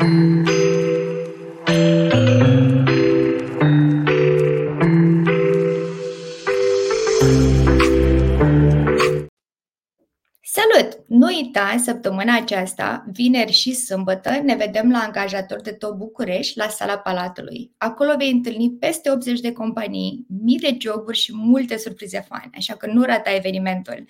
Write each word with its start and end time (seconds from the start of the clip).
Salut! 0.00 0.12
Nu 11.06 11.26
uita, 11.26 11.76
săptămâna 11.82 12.36
aceasta, 12.36 13.04
vineri 13.12 13.52
și 13.52 13.74
sâmbătă, 13.74 14.30
ne 14.42 14.54
vedem 14.54 14.90
la 14.90 14.98
angajator 14.98 15.60
de 15.60 15.72
tot 15.72 15.96
București, 15.96 16.58
la 16.58 16.68
Sala 16.68 16.98
Palatului. 16.98 17.72
Acolo 17.76 18.14
vei 18.16 18.30
întâlni 18.30 18.70
peste 18.70 19.10
80 19.10 19.40
de 19.40 19.52
companii, 19.52 20.26
mii 20.42 20.58
de 20.58 20.76
joburi 20.78 21.18
și 21.18 21.36
multe 21.36 21.76
surprize 21.76 22.20
faine, 22.28 22.50
așa 22.56 22.74
că 22.74 22.86
nu 22.86 23.02
rata 23.02 23.34
evenimentul. 23.34 24.04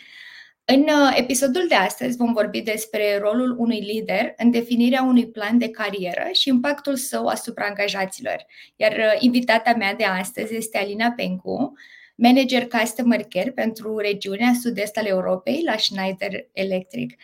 În 0.73 0.81
uh, 0.81 1.15
episodul 1.17 1.67
de 1.69 1.75
astăzi 1.75 2.17
vom 2.17 2.33
vorbi 2.33 2.61
despre 2.61 3.19
rolul 3.19 3.55
unui 3.59 3.81
lider 3.81 4.35
în 4.37 4.51
definirea 4.51 5.03
unui 5.03 5.29
plan 5.29 5.59
de 5.59 5.71
carieră 5.71 6.29
și 6.33 6.49
impactul 6.49 6.97
său 6.97 7.27
asupra 7.27 7.67
angajaților. 7.67 8.47
Iar 8.77 8.93
uh, 8.93 9.17
invitata 9.19 9.75
mea 9.79 9.95
de 9.95 10.05
astăzi 10.05 10.55
este 10.55 10.79
Alina 10.79 11.11
Pencu, 11.11 11.73
manager 12.15 12.67
Customer 12.67 13.25
Care 13.29 13.51
pentru 13.51 13.97
regiunea 13.97 14.53
sud-est 14.61 14.97
al 14.97 15.07
Europei 15.07 15.63
la 15.65 15.77
Schneider 15.77 16.49
Electric. 16.53 17.15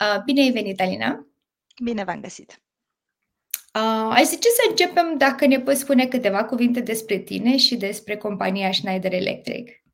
Uh, 0.00 0.22
bine 0.24 0.40
ai 0.40 0.50
venit, 0.50 0.80
Alina! 0.80 1.26
Bine 1.82 2.04
v-am 2.04 2.20
găsit! 2.20 2.60
Uh, 3.74 4.08
aș 4.10 4.22
zice 4.22 4.48
să 4.48 4.66
începem 4.68 5.14
dacă 5.18 5.46
ne 5.46 5.60
poți 5.60 5.80
spune 5.80 6.06
câteva 6.06 6.44
cuvinte 6.44 6.80
despre 6.80 7.18
tine 7.18 7.56
și 7.56 7.76
despre 7.76 8.16
compania 8.16 8.72
Schneider 8.72 9.12
Electric. 9.12 9.85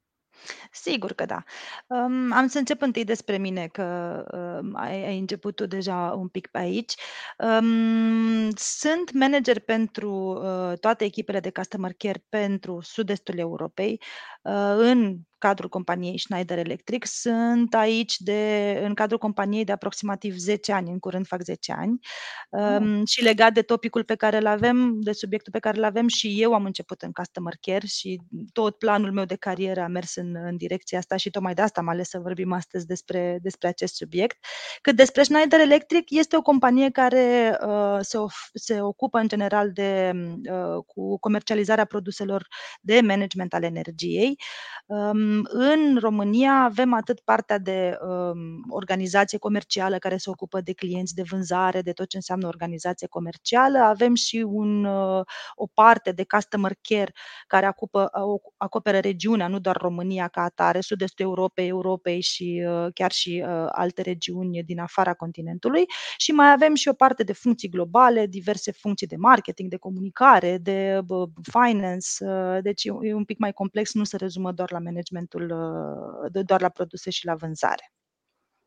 Sigur 0.70 1.12
că 1.12 1.24
da. 1.24 1.42
Um, 1.86 2.32
am 2.32 2.46
să 2.46 2.58
încep 2.58 2.82
întâi 2.82 3.04
despre 3.04 3.38
mine, 3.38 3.66
că 3.66 3.82
um, 4.62 4.76
ai, 4.76 5.06
ai 5.06 5.18
început 5.18 5.54
tu 5.56 5.66
deja 5.66 6.14
un 6.18 6.28
pic 6.28 6.46
pe 6.46 6.58
aici. 6.58 6.94
Um, 7.38 8.50
sunt 8.54 9.12
manager 9.12 9.58
pentru 9.60 10.12
uh, 10.12 10.78
toate 10.78 11.04
echipele 11.04 11.40
de 11.40 11.50
customer 11.50 11.92
care 11.92 12.24
pentru 12.28 12.80
sud-estul 12.80 13.38
Europei, 13.38 14.00
uh, 14.42 14.74
în 14.76 15.16
cadrul 15.42 15.68
companiei 15.68 16.18
Schneider 16.18 16.58
Electric. 16.58 17.06
Sunt 17.06 17.74
aici 17.74 18.18
de, 18.18 18.80
în 18.84 18.94
cadrul 18.94 19.18
companiei 19.18 19.64
de 19.64 19.72
aproximativ 19.72 20.36
10 20.36 20.72
ani, 20.72 20.90
în 20.90 20.98
curând 20.98 21.26
fac 21.26 21.42
10 21.42 21.72
ani. 21.72 21.98
Mm. 22.80 23.04
Și 23.04 23.22
legat 23.22 23.52
de 23.52 23.62
topicul 23.62 24.04
pe 24.04 24.14
care 24.14 24.36
îl 24.36 24.46
avem, 24.46 25.00
de 25.00 25.12
subiectul 25.12 25.52
pe 25.52 25.58
care 25.58 25.78
îl 25.78 25.84
avem 25.84 26.08
și 26.08 26.42
eu 26.42 26.54
am 26.54 26.64
început 26.64 27.02
în 27.02 27.12
Customer 27.12 27.52
Care 27.60 27.86
și 27.86 28.20
tot 28.52 28.78
planul 28.78 29.12
meu 29.12 29.24
de 29.24 29.36
carieră 29.36 29.80
a 29.80 29.86
mers 29.86 30.16
în, 30.16 30.36
în 30.44 30.56
direcția 30.56 30.98
asta 30.98 31.16
și 31.16 31.30
tocmai 31.30 31.54
de 31.54 31.62
asta 31.62 31.80
am 31.80 31.88
ales 31.88 32.08
să 32.08 32.18
vorbim 32.18 32.52
astăzi 32.52 32.86
despre, 32.86 33.38
despre 33.42 33.68
acest 33.68 33.94
subiect. 33.94 34.36
Cât 34.80 34.96
despre 34.96 35.22
Schneider 35.22 35.60
Electric, 35.60 36.10
este 36.10 36.36
o 36.36 36.42
companie 36.42 36.90
care 36.90 37.58
uh, 37.66 37.98
se, 38.00 38.18
of- 38.18 38.50
se 38.54 38.80
ocupă 38.80 39.18
în 39.18 39.28
general 39.28 39.72
de, 39.72 40.12
uh, 40.50 40.84
cu 40.86 41.18
comercializarea 41.18 41.84
produselor 41.84 42.46
de 42.80 43.00
management 43.00 43.54
al 43.54 43.62
energiei. 43.62 44.38
Um, 44.86 45.31
în 45.42 45.98
România 46.00 46.52
avem 46.52 46.92
atât 46.92 47.20
partea 47.20 47.58
de 47.58 47.98
um, 48.00 48.64
organizație 48.68 49.38
comercială 49.38 49.98
care 49.98 50.16
se 50.16 50.30
ocupă 50.30 50.60
de 50.60 50.72
clienți, 50.72 51.14
de 51.14 51.22
vânzare, 51.22 51.82
de 51.82 51.92
tot 51.92 52.08
ce 52.08 52.16
înseamnă 52.16 52.46
organizație 52.46 53.06
comercială, 53.06 53.78
avem 53.78 54.14
și 54.14 54.44
un, 54.46 54.84
uh, 54.84 55.20
o 55.54 55.66
parte 55.74 56.12
de 56.12 56.24
customer 56.24 56.72
care 56.88 57.12
care 57.46 57.66
acupă, 57.66 58.10
acoperă 58.56 58.98
regiunea, 58.98 59.48
nu 59.48 59.58
doar 59.58 59.76
România 59.76 60.28
ca 60.28 60.42
atare, 60.42 60.80
sud-estul 60.80 61.24
Europei, 61.24 61.68
Europei 61.68 62.20
și 62.20 62.64
uh, 62.68 62.86
chiar 62.94 63.12
și 63.12 63.44
uh, 63.46 63.66
alte 63.68 64.02
regiuni 64.02 64.62
din 64.62 64.78
afara 64.78 65.14
continentului. 65.14 65.84
Și 66.16 66.32
mai 66.32 66.52
avem 66.52 66.74
și 66.74 66.88
o 66.88 66.92
parte 66.92 67.22
de 67.22 67.32
funcții 67.32 67.68
globale, 67.68 68.26
diverse 68.26 68.72
funcții 68.72 69.06
de 69.06 69.16
marketing, 69.16 69.70
de 69.70 69.76
comunicare, 69.76 70.58
de 70.58 71.00
uh, 71.08 71.28
finance, 71.52 72.06
uh, 72.20 72.58
deci 72.62 72.84
e 72.84 73.14
un 73.14 73.24
pic 73.24 73.38
mai 73.38 73.52
complex, 73.52 73.94
nu 73.94 74.04
se 74.04 74.16
rezumă 74.16 74.52
doar 74.52 74.72
la 74.72 74.78
management 74.78 75.21
segmentul 75.30 76.42
doar 76.42 76.60
la 76.60 76.68
produse 76.68 77.10
și 77.10 77.26
la 77.26 77.34
vânzare. 77.34 77.92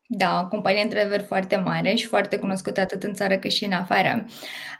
Da, 0.08 0.40
o 0.44 0.48
companie 0.48 0.82
într-adevăr 0.82 1.24
foarte 1.26 1.56
mare 1.56 1.94
și 1.94 2.06
foarte 2.06 2.38
cunoscută 2.38 2.80
atât 2.80 3.02
în 3.02 3.14
țară 3.14 3.36
cât 3.36 3.50
și 3.50 3.64
în 3.64 3.72
afară. 3.72 4.26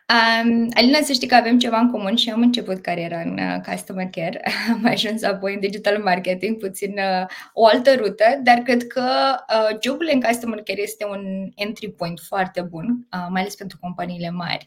Um, 0.09 0.69
Alina, 0.75 0.99
să 1.03 1.13
știi 1.13 1.29
că 1.29 1.35
avem 1.35 1.59
ceva 1.59 1.79
în 1.79 1.91
comun 1.91 2.17
și 2.17 2.31
am 2.31 2.41
început 2.41 2.81
cariera 2.81 3.21
în 3.21 3.39
uh, 3.39 3.61
Customer 3.71 4.09
Care. 4.11 4.43
Am 4.73 4.85
ajuns 4.85 5.23
apoi 5.23 5.55
în 5.55 5.61
Digital 5.61 5.99
Marketing, 6.03 6.59
puțin 6.59 6.91
uh, 6.91 7.27
o 7.53 7.67
altă 7.67 7.95
rută, 7.95 8.25
dar 8.43 8.59
cred 8.59 8.87
că 8.87 9.05
uh, 9.49 9.79
jobul 9.83 10.11
în 10.13 10.21
Customer 10.21 10.63
Care 10.63 10.83
este 10.83 11.05
un 11.05 11.51
entry 11.55 11.91
point 11.91 12.21
foarte 12.21 12.61
bun, 12.61 13.07
uh, 13.13 13.27
mai 13.31 13.41
ales 13.41 13.55
pentru 13.55 13.79
companiile 13.81 14.31
mari. 14.31 14.67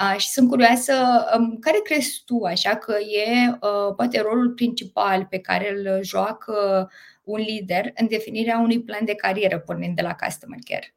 Uh, 0.00 0.18
și 0.18 0.28
sunt 0.28 0.48
curioasă, 0.48 0.92
um, 1.36 1.58
care 1.60 1.80
crezi 1.84 2.22
tu 2.24 2.42
așa 2.44 2.76
că 2.76 2.94
e 3.00 3.48
uh, 3.48 3.94
poate 3.96 4.20
rolul 4.20 4.50
principal 4.50 5.26
pe 5.30 5.38
care 5.38 5.74
îl 5.76 6.02
joacă 6.02 6.90
un 7.24 7.40
lider 7.40 7.92
în 7.94 8.06
definirea 8.06 8.58
unui 8.58 8.82
plan 8.82 9.04
de 9.04 9.14
carieră 9.14 9.58
pornind 9.58 9.96
de 9.96 10.02
la 10.02 10.14
customer 10.14 10.58
care? 10.64 10.94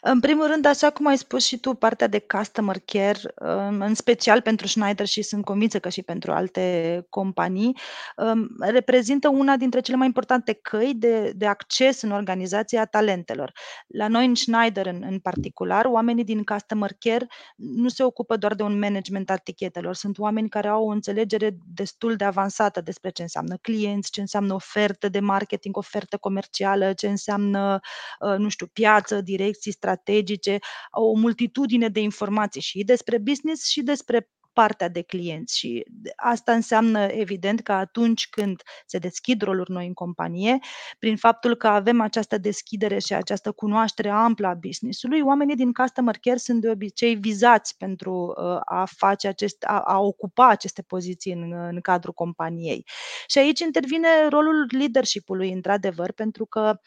În 0.00 0.20
primul 0.20 0.46
rând, 0.46 0.64
așa 0.64 0.90
cum 0.90 1.06
ai 1.06 1.18
spus 1.18 1.46
și 1.46 1.58
tu, 1.58 1.74
partea 1.74 2.06
de 2.06 2.18
customer 2.18 2.76
care, 2.84 3.18
um, 3.40 3.80
în 3.80 3.94
special 3.94 4.40
pentru 4.40 4.66
Schneider 4.66 5.06
și 5.06 5.22
sunt 5.22 5.44
convinsă 5.44 5.78
că 5.78 5.88
și 5.88 6.02
pentru 6.02 6.32
alte 6.32 7.06
companii, 7.08 7.76
um, 8.16 8.48
reprezintă 8.58 9.28
una 9.28 9.56
dintre 9.56 9.80
cele 9.80 9.96
mai 9.96 10.06
importante 10.06 10.52
căi 10.52 10.92
de, 10.96 11.32
de 11.36 11.46
acces 11.46 12.02
în 12.02 12.10
organizația 12.10 12.84
talentelor. 12.84 13.52
La 13.86 14.08
noi, 14.08 14.26
în 14.26 14.34
Schneider 14.34 14.86
în, 14.86 15.04
în 15.10 15.18
particular, 15.18 15.84
oamenii 15.84 16.24
din 16.24 16.44
customer 16.44 16.90
care 16.98 17.26
nu 17.56 17.88
se 17.88 18.02
ocupă 18.02 18.36
doar 18.36 18.54
de 18.54 18.62
un 18.62 18.78
management 18.78 19.30
al 19.30 19.38
tichetelor, 19.38 19.94
sunt 19.94 20.18
oameni 20.18 20.48
care 20.48 20.68
au 20.68 20.86
o 20.86 20.90
înțelegere 20.90 21.56
destul 21.74 22.16
de 22.16 22.24
avansată 22.24 22.80
despre 22.80 23.10
ce 23.10 23.22
înseamnă 23.22 23.56
clienți, 23.56 24.10
ce 24.10 24.20
înseamnă 24.20 24.54
ofertă 24.54 25.08
de 25.08 25.20
marketing, 25.20 25.76
ofertă 25.76 26.16
comercială, 26.16 26.92
ce 26.92 27.08
înseamnă, 27.08 27.80
uh, 28.20 28.36
nu 28.38 28.48
știu, 28.48 28.66
piață, 28.66 29.20
direcții, 29.20 29.72
strategice, 29.88 30.58
o 30.90 31.12
multitudine 31.12 31.88
de 31.88 32.00
informații 32.00 32.60
și 32.60 32.84
despre 32.84 33.18
business 33.18 33.68
și 33.68 33.82
despre 33.82 34.28
partea 34.52 34.88
de 34.88 35.02
clienți 35.02 35.58
și 35.58 35.84
asta 36.16 36.52
înseamnă 36.52 37.04
evident 37.04 37.60
că 37.60 37.72
atunci 37.72 38.28
când 38.28 38.62
se 38.86 38.98
deschid 38.98 39.42
roluri 39.42 39.70
noi 39.70 39.86
în 39.86 39.92
companie, 39.92 40.58
prin 40.98 41.16
faptul 41.16 41.54
că 41.54 41.66
avem 41.66 42.00
această 42.00 42.38
deschidere 42.38 42.98
și 42.98 43.14
această 43.14 43.52
cunoaștere 43.52 44.08
amplă 44.08 44.46
a 44.46 44.54
business-ului, 44.54 45.20
oamenii 45.20 45.56
din 45.56 45.72
customer 45.72 46.18
care 46.18 46.36
sunt 46.36 46.60
de 46.60 46.70
obicei 46.70 47.14
vizați 47.14 47.76
pentru 47.76 48.34
uh, 48.36 48.60
a 48.64 48.84
face 48.96 49.28
acest, 49.28 49.64
a, 49.64 49.80
a 49.80 49.98
ocupa 49.98 50.48
aceste 50.48 50.82
poziții 50.82 51.32
în, 51.32 51.52
în 51.52 51.80
cadrul 51.80 52.12
companiei. 52.12 52.86
Și 53.26 53.38
aici 53.38 53.60
intervine 53.60 54.08
rolul 54.28 54.66
leadership-ului, 54.78 55.52
într-adevăr, 55.52 56.12
pentru 56.12 56.46
că 56.46 56.80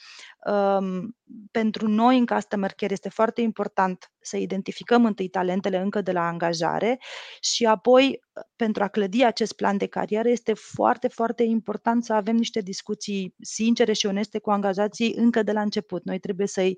um, 0.51 1.16
pentru 1.51 1.88
noi 1.88 2.17
în 2.17 2.25
customer 2.25 2.72
care 2.72 2.93
este 2.93 3.09
foarte 3.09 3.41
important 3.41 4.11
să 4.22 4.38
identificăm 4.38 5.06
întâi 5.06 5.28
talentele 5.28 5.78
încă 5.78 6.02
de 6.02 6.12
la 6.12 6.28
angajare 6.28 7.00
și 7.40 7.66
apoi 7.66 8.20
pentru 8.56 8.84
a 8.84 8.88
clădi 8.88 9.24
acest 9.24 9.54
plan 9.54 9.78
de 9.78 9.86
carieră 9.86 10.30
este 10.30 10.54
foarte, 10.54 11.08
foarte 11.08 11.44
important 11.44 12.04
să 12.04 12.14
avem 12.14 12.36
niște 12.36 12.62
discuții 12.62 13.36
sincere 13.42 13.94
și 13.94 14.06
oneste 14.06 14.40
cu 14.40 14.52
angajații 14.52 15.14
încă 15.16 15.44
de 15.44 15.52
la 15.52 15.62
început. 15.62 16.06
Noi 16.06 16.20
trebuie 16.20 16.48
să-i, 16.48 16.76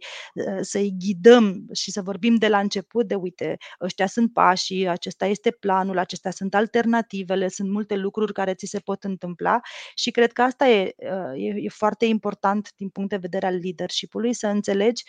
să-i 0.61 0.93
ghidăm 0.97 1.65
și 1.73 1.91
să 1.91 2.01
vorbim 2.01 2.35
de 2.35 2.47
la 2.47 2.59
început 2.59 3.07
de 3.07 3.15
uite, 3.15 3.57
ăștia 3.81 4.07
sunt 4.07 4.33
pașii, 4.33 4.87
acesta 4.87 5.25
este 5.25 5.51
planul, 5.51 5.97
acestea 5.97 6.31
sunt 6.31 6.55
alternativele, 6.55 7.47
sunt 7.47 7.69
multe 7.71 7.95
lucruri 7.95 8.33
care 8.33 8.53
ți 8.53 8.65
se 8.65 8.79
pot 8.79 9.03
întâmpla 9.03 9.59
și 9.95 10.11
cred 10.11 10.31
că 10.31 10.41
asta 10.41 10.67
e, 10.67 10.95
e, 11.35 11.53
e 11.55 11.69
foarte 11.69 12.05
important 12.05 12.71
din 12.75 12.89
punct 12.89 13.09
de 13.09 13.17
vedere 13.17 13.45
al 13.45 13.59
leadership-ului, 13.61 14.33
să 14.33 14.47
înțelegi 14.47 15.03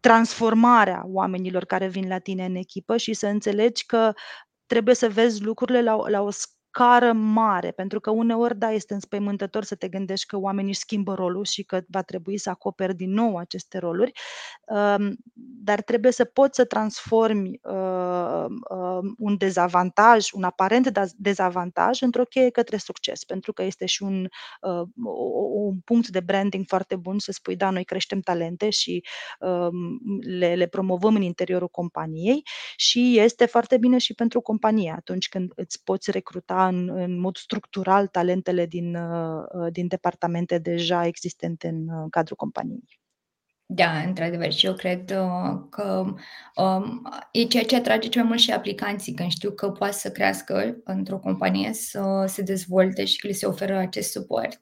transformarea 0.00 1.02
oamenilor 1.06 1.64
care 1.64 1.88
vin 1.88 2.08
la 2.08 2.18
tine 2.18 2.44
în 2.44 2.54
echipă 2.54 2.96
și 2.96 3.12
să 3.14 3.26
înțelegi 3.26 3.86
că 3.86 4.12
trebuie 4.66 4.94
să 4.94 5.08
vezi 5.08 5.42
lucrurile 5.42 5.82
la, 5.82 6.08
la 6.08 6.20
o 6.22 6.30
scară 6.72 7.12
mare, 7.12 7.70
pentru 7.70 8.00
că 8.00 8.10
uneori, 8.10 8.58
da, 8.58 8.70
este 8.70 8.94
înspăimântător 8.94 9.64
să 9.64 9.74
te 9.74 9.88
gândești 9.88 10.26
că 10.26 10.38
oamenii 10.38 10.70
își 10.70 10.80
schimbă 10.80 11.14
rolul 11.14 11.44
și 11.44 11.62
că 11.62 11.80
va 11.88 12.02
trebui 12.02 12.38
să 12.38 12.50
acoperi 12.50 12.94
din 12.94 13.12
nou 13.12 13.36
aceste 13.36 13.78
roluri, 13.78 14.12
um, 14.64 15.16
dar 15.62 15.80
trebuie 15.80 16.12
să 16.12 16.24
poți 16.24 16.56
să 16.56 16.64
transformi 16.64 17.60
uh, 17.62 18.44
um, 18.70 19.14
un 19.18 19.36
dezavantaj, 19.36 20.28
un 20.32 20.42
aparent 20.42 21.12
dezavantaj 21.16 22.00
într-o 22.00 22.24
cheie 22.24 22.50
către 22.50 22.76
succes, 22.76 23.24
pentru 23.24 23.52
că 23.52 23.62
este 23.62 23.86
și 23.86 24.02
un, 24.02 24.28
uh, 24.60 24.88
un 25.52 25.78
punct 25.84 26.08
de 26.08 26.20
branding 26.20 26.64
foarte 26.66 26.96
bun 26.96 27.18
să 27.18 27.32
spui, 27.32 27.56
da, 27.56 27.70
noi 27.70 27.84
creștem 27.84 28.20
talente 28.20 28.70
și 28.70 29.04
um, 29.40 30.00
le, 30.20 30.54
le 30.54 30.66
promovăm 30.66 31.14
în 31.14 31.22
interiorul 31.22 31.68
companiei 31.68 32.42
și 32.76 33.18
este 33.18 33.46
foarte 33.46 33.78
bine 33.78 33.98
și 33.98 34.14
pentru 34.14 34.40
companie 34.40 34.94
atunci 34.96 35.28
când 35.28 35.52
îți 35.54 35.84
poți 35.84 36.10
recruta 36.10 36.59
în, 36.66 36.88
în 36.88 37.20
mod 37.20 37.36
structural 37.36 38.06
talentele 38.06 38.66
din, 38.66 38.94
uh, 38.94 39.72
din 39.72 39.86
departamente 39.86 40.58
deja 40.58 41.06
existente 41.06 41.68
în 41.68 41.88
uh, 41.88 42.06
cadrul 42.10 42.36
companiei. 42.36 43.00
Da, 43.72 43.98
într-adevăr 43.98 44.52
și 44.52 44.66
eu 44.66 44.74
cred, 44.74 45.10
uh, 45.10 45.60
că, 45.70 46.04
um, 46.56 47.02
e 47.32 47.44
ceea 47.44 47.64
ce 47.64 47.76
atrage 47.76 48.08
cel 48.08 48.20
mai 48.20 48.30
mult 48.30 48.40
și 48.40 48.50
aplicanții 48.50 49.14
când 49.14 49.30
știu 49.30 49.50
că 49.50 49.70
poate 49.70 49.92
să 49.92 50.10
crească 50.10 50.76
într-o 50.84 51.18
companie, 51.18 51.72
să 51.72 52.24
se 52.26 52.42
dezvolte 52.42 53.04
și 53.04 53.18
că 53.18 53.26
li 53.26 53.32
se 53.32 53.46
oferă 53.46 53.76
acest 53.76 54.10
suport. 54.10 54.58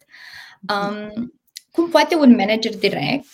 Um, 0.61 1.33
cum 1.71 1.89
poate 1.89 2.15
un 2.15 2.31
manager 2.31 2.77
direct 2.77 3.27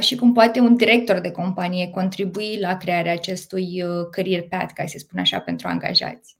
și 0.00 0.16
cum 0.16 0.32
poate 0.32 0.60
un 0.60 0.76
director 0.76 1.18
de 1.18 1.30
companie 1.30 1.90
contribui 1.90 2.58
la 2.60 2.76
crearea 2.76 3.12
acestui 3.12 3.82
uh, 3.82 4.06
career 4.10 4.42
path, 4.48 4.72
ca 4.74 4.86
să 4.86 4.98
spun 4.98 5.18
așa, 5.18 5.40
pentru 5.40 5.68
angajați? 5.68 6.37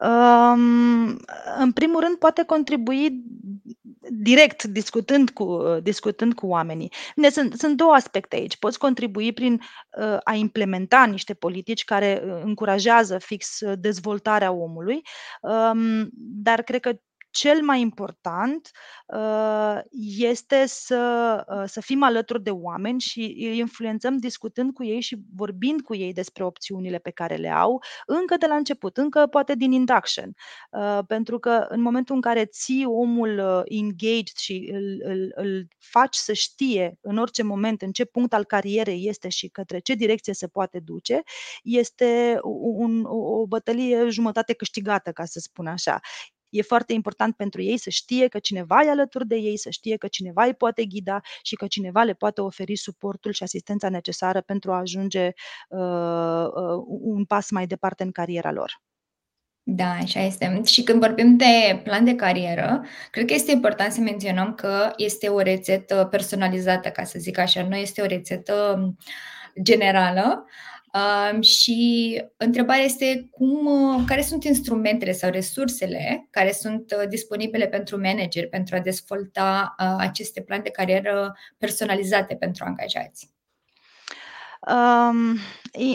Um, 0.00 1.18
în 1.58 1.72
primul 1.74 2.00
rând, 2.00 2.16
poate 2.16 2.44
contribui 2.44 3.24
direct 4.10 4.64
discutând 4.64 5.30
cu, 5.30 5.62
discutând 5.82 6.34
cu 6.34 6.46
oamenii. 6.46 6.92
Bine, 7.14 7.28
sunt, 7.28 7.54
sunt 7.54 7.76
două 7.76 7.92
aspecte 7.92 8.36
aici. 8.36 8.56
Poți 8.56 8.78
contribui 8.78 9.32
prin 9.32 9.52
uh, 9.98 10.16
a 10.24 10.34
implementa 10.34 11.04
niște 11.04 11.34
politici 11.34 11.84
care 11.84 12.22
uh, 12.24 12.40
încurajează 12.44 13.18
fix 13.18 13.58
dezvoltarea 13.78 14.52
omului, 14.52 15.00
um, 15.40 16.08
dar 16.18 16.62
cred 16.62 16.80
că 16.80 16.92
cel 17.36 17.62
mai 17.62 17.80
important 17.80 18.70
uh, 19.06 19.78
este 20.18 20.64
să, 20.66 21.44
uh, 21.48 21.62
să 21.66 21.80
fim 21.80 22.02
alături 22.02 22.42
de 22.42 22.50
oameni 22.50 23.00
și 23.00 23.20
îi 23.20 23.58
influențăm 23.58 24.16
discutând 24.16 24.72
cu 24.72 24.84
ei 24.84 25.00
și 25.00 25.16
vorbind 25.34 25.80
cu 25.80 25.94
ei 25.94 26.12
despre 26.12 26.44
opțiunile 26.44 26.98
pe 26.98 27.10
care 27.10 27.34
le 27.34 27.48
au, 27.48 27.82
încă 28.06 28.36
de 28.36 28.46
la 28.46 28.54
început, 28.54 28.96
încă 28.96 29.26
poate 29.26 29.54
din 29.54 29.72
induction. 29.72 30.34
Uh, 30.70 30.98
pentru 31.06 31.38
că 31.38 31.66
în 31.68 31.80
momentul 31.80 32.14
în 32.14 32.20
care 32.20 32.44
ții 32.44 32.84
omul 32.84 33.64
engaged 33.64 34.36
și 34.36 34.70
îl, 34.72 35.00
îl, 35.04 35.32
îl 35.34 35.68
faci 35.78 36.14
să 36.14 36.32
știe 36.32 36.98
în 37.00 37.16
orice 37.16 37.42
moment 37.42 37.82
în 37.82 37.92
ce 37.92 38.04
punct 38.04 38.32
al 38.32 38.44
carierei 38.44 39.08
este 39.08 39.28
și 39.28 39.48
către 39.48 39.78
ce 39.78 39.94
direcție 39.94 40.34
se 40.34 40.46
poate 40.46 40.78
duce, 40.78 41.22
este 41.62 42.38
un, 42.42 43.04
o 43.04 43.46
bătălie 43.46 44.08
jumătate 44.08 44.52
câștigată, 44.52 45.12
ca 45.12 45.24
să 45.24 45.38
spun 45.38 45.66
așa. 45.66 46.00
E 46.56 46.62
foarte 46.62 46.92
important 46.92 47.36
pentru 47.36 47.62
ei 47.62 47.78
să 47.78 47.90
știe 47.90 48.28
că 48.28 48.38
cineva 48.38 48.82
e 48.84 48.90
alături 48.90 49.26
de 49.26 49.36
ei, 49.36 49.58
să 49.58 49.70
știe 49.70 49.96
că 49.96 50.06
cineva 50.06 50.44
îi 50.44 50.54
poate 50.54 50.84
ghida 50.84 51.20
și 51.42 51.54
că 51.54 51.66
cineva 51.66 52.02
le 52.02 52.12
poate 52.12 52.40
oferi 52.40 52.76
suportul 52.76 53.32
și 53.32 53.42
asistența 53.42 53.88
necesară 53.88 54.40
pentru 54.40 54.72
a 54.72 54.78
ajunge 54.78 55.26
uh, 55.68 55.78
uh, 55.78 56.84
un 56.86 57.24
pas 57.24 57.50
mai 57.50 57.66
departe 57.66 58.02
în 58.02 58.10
cariera 58.10 58.52
lor. 58.52 58.80
Da, 59.68 59.90
așa 59.90 60.20
este. 60.20 60.60
Și 60.64 60.82
când 60.82 61.00
vorbim 61.00 61.36
de 61.36 61.80
plan 61.84 62.04
de 62.04 62.14
carieră, 62.14 62.84
cred 63.10 63.26
că 63.26 63.34
este 63.34 63.50
important 63.52 63.92
să 63.92 64.00
menționăm 64.00 64.54
că 64.54 64.92
este 64.96 65.28
o 65.28 65.40
rețetă 65.40 66.08
personalizată, 66.10 66.88
ca 66.88 67.04
să 67.04 67.18
zic 67.18 67.38
așa, 67.38 67.66
nu 67.68 67.76
este 67.76 68.02
o 68.02 68.06
rețetă 68.06 68.78
generală. 69.62 70.46
Um, 70.96 71.40
și 71.40 72.22
întrebarea 72.36 72.82
este 72.84 73.28
cum, 73.30 73.66
uh, 73.66 74.02
care 74.06 74.22
sunt 74.22 74.44
instrumentele 74.44 75.12
sau 75.12 75.30
resursele 75.30 76.26
care 76.30 76.52
sunt 76.52 76.94
uh, 76.98 77.08
disponibile 77.08 77.66
pentru 77.66 78.00
manager 78.00 78.48
pentru 78.48 78.76
a 78.76 78.80
dezvolta 78.80 79.74
uh, 79.78 79.94
aceste 79.98 80.40
plane 80.40 80.62
de 80.62 80.70
carieră 80.70 81.34
personalizate 81.58 82.34
pentru 82.34 82.64
angajați? 82.64 83.35
Um, 84.74 85.38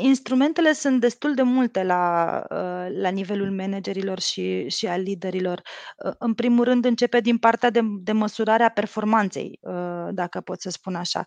instrumentele 0.02 0.74
sunt 0.74 1.00
destul 1.00 1.34
de 1.34 1.42
multe 1.42 1.84
la, 1.84 2.34
uh, 2.50 2.96
la 3.02 3.10
nivelul 3.10 3.52
managerilor 3.52 4.20
și, 4.20 4.70
și 4.70 4.88
a 4.88 4.96
liderilor. 4.98 5.62
Uh, 6.06 6.12
în 6.18 6.34
primul 6.34 6.64
rând, 6.64 6.86
începe 6.86 7.20
din 7.20 7.38
partea 7.38 7.70
de, 7.70 7.82
de 7.84 8.12
măsurare 8.12 8.64
a 8.64 8.70
performanței, 8.70 9.60
uh, 9.62 10.08
dacă 10.12 10.42
pot 10.42 10.62
să 10.62 10.70
spun 10.70 10.96
așa. 10.96 11.24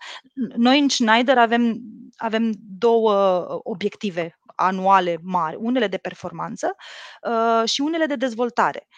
Noi 0.56 0.78
în 0.78 0.88
Schneider 0.88 1.38
avem, 1.38 1.78
avem 2.16 2.52
două 2.78 3.44
obiective 3.62 4.38
anuale 4.56 5.18
mari, 5.22 5.56
unele 5.58 5.86
de 5.86 5.96
performanță 5.96 6.76
și 7.64 7.80
unele 7.80 8.06
de 8.06 8.16
dezvoltare. 8.16 8.88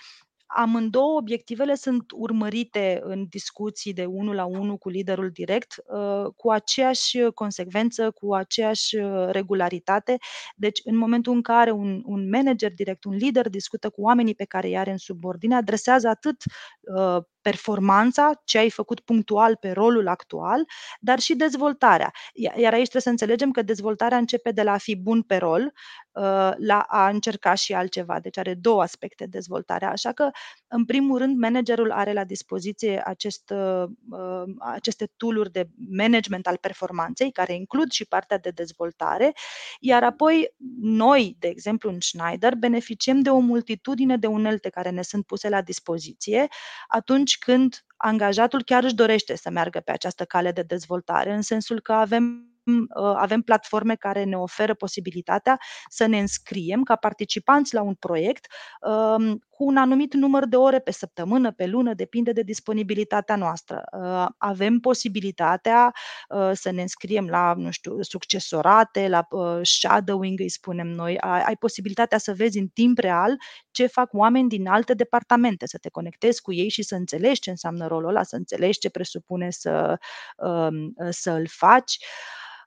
Amândouă 0.47 1.17
obiectivele 1.17 1.75
sunt 1.75 2.05
urmărite 2.15 3.01
în 3.03 3.27
discuții 3.29 3.93
de 3.93 4.05
unul 4.05 4.35
la 4.35 4.45
unul 4.45 4.77
cu 4.77 4.89
liderul 4.89 5.31
direct, 5.31 5.75
uh, 5.87 6.33
cu 6.37 6.51
aceeași 6.51 7.19
consecvență, 7.35 8.11
cu 8.11 8.35
aceeași 8.35 8.97
uh, 8.97 9.29
regularitate. 9.31 10.17
Deci, 10.57 10.81
în 10.85 10.97
momentul 10.97 11.33
în 11.33 11.43
care 11.43 11.71
un, 11.71 12.03
un 12.05 12.29
manager 12.29 12.73
direct, 12.75 13.05
un 13.05 13.15
lider 13.15 13.49
discută 13.49 13.91
cu 13.91 14.01
oamenii 14.01 14.35
pe 14.35 14.45
care 14.45 14.67
îi 14.67 14.79
are 14.79 14.91
în 14.91 14.99
subordine, 14.99 15.55
adresează 15.55 16.09
atât 16.09 16.37
uh, 16.81 17.23
performanța, 17.47 18.41
ce 18.45 18.59
ai 18.59 18.71
făcut 18.71 19.01
punctual 19.01 19.57
pe 19.57 19.71
rolul 19.71 20.09
actual, 20.09 20.65
dar 21.01 21.19
și 21.19 21.35
dezvoltarea. 21.35 22.13
Iar 22.35 22.73
aici 22.73 22.89
trebuie 22.89 23.03
să 23.03 23.09
înțelegem 23.09 23.51
că 23.51 23.63
dezvoltarea 23.63 24.19
începe 24.19 24.51
de 24.51 24.63
la 24.63 24.73
a 24.73 24.77
fi 24.79 24.97
bun 24.97 25.23
pe 25.23 25.37
rol 25.37 25.73
uh, 26.13 26.53
la 26.57 26.81
a 26.89 27.09
încerca 27.09 27.55
și 27.55 27.75
altceva. 27.75 28.21
Deci 28.21 28.39
are 28.39 28.55
două 28.55 28.83
aspecte 28.83 29.27
dezvoltarea. 29.27 29.91
Așa 29.91 30.13
că, 30.13 30.31
în 30.67 30.85
primul 30.85 31.19
rând, 31.19 31.39
managerul 31.39 31.93
are 31.93 32.13
la 32.13 32.25
dispoziție 32.25 33.03
acest, 33.05 33.51
uh, 33.51 33.85
uh, 34.11 34.55
aceste 34.59 35.13
tooluri 35.17 35.51
de 35.53 35.69
management 35.91 36.47
al 36.47 36.57
performanței, 36.57 37.33
care 37.33 37.55
includ 37.55 37.91
și 37.91 38.05
partea 38.07 38.39
de 38.39 38.51
dezvoltare, 38.51 39.33
iar 39.81 40.03
apoi 40.03 40.55
noi, 40.81 41.37
de 41.39 41.49
exemplu 41.49 41.91
în 41.91 42.01
Schneider, 42.01 42.55
beneficiem 42.55 43.21
de 43.21 43.31
o 43.31 43.39
multitudine 43.39 44.17
de 44.17 44.27
unelte 44.27 44.69
care 44.69 44.91
ne 44.91 45.03
sunt 45.03 45.27
puse 45.27 45.49
la 45.49 45.63
dispoziție 45.63 46.49
atunci 46.89 47.36
când 47.39 47.85
angajatul 47.97 48.63
chiar 48.65 48.85
își 48.85 48.95
dorește 48.95 49.37
să 49.37 49.51
meargă 49.51 49.81
pe 49.81 49.91
această 49.91 50.25
cale 50.25 50.53
de 50.53 50.63
dezvoltare, 50.63 51.33
în 51.33 51.43
sensul 51.43 51.81
că 51.81 51.93
avem 51.93 52.51
uh, 52.67 53.15
avem 53.17 53.43
platforme 53.43 53.95
care 53.95 54.25
ne 54.25 54.37
oferă 54.37 54.75
posibilitatea 54.75 55.59
să 55.89 56.07
ne 56.07 56.19
înscriem 56.19 56.83
ca 56.83 56.97
participanți 56.97 57.75
la 57.75 57.83
un 57.83 57.95
proiect 57.95 58.47
um, 58.81 59.39
cu 59.57 59.65
un 59.65 59.77
anumit 59.77 60.15
număr 60.15 60.47
de 60.47 60.57
ore 60.57 60.79
pe 60.79 60.91
săptămână, 60.91 61.53
pe 61.53 61.67
lună, 61.67 61.95
depinde 61.95 62.33
de 62.33 62.43
disponibilitatea 62.43 63.37
noastră. 63.37 63.83
Uh, 63.93 64.27
avem 64.39 64.79
posibilitatea 64.79 65.93
uh, 66.29 66.51
să 66.53 66.71
ne 66.71 66.83
înscriem 66.83 67.27
la, 67.27 67.55
nu 67.57 67.71
știu, 67.71 68.03
succesorate, 68.03 69.09
la 69.09 69.27
shadowing, 69.63 70.41
îi 70.41 70.49
spunem 70.49 70.87
noi. 70.87 71.19
Ai 71.19 71.57
posibilitatea 71.57 72.19
să 72.19 72.35
vezi 72.35 72.59
în 72.59 72.67
timp 72.67 72.99
real 72.99 73.37
ce 73.71 73.87
fac 73.87 74.13
oameni 74.13 74.49
din 74.49 74.69
alte 74.69 74.95
departamente, 74.95 75.67
să 75.67 75.79
te 75.79 75.89
conectezi 75.89 76.43
cu 76.43 76.53
ei 76.53 76.69
și 76.69 76.83
să 76.83 76.95
înțelegi 76.95 77.41
ce 77.41 77.51
înseamnă 77.51 77.87
rolul 77.87 78.09
ăla, 78.09 78.23
să 78.23 78.37
înțelegi 78.37 78.79
ce 78.79 78.91
presupune 78.91 79.51
să, 79.51 79.99
um, 80.37 80.95
să 81.11 81.31
îl 81.31 81.47
faci. 81.49 81.99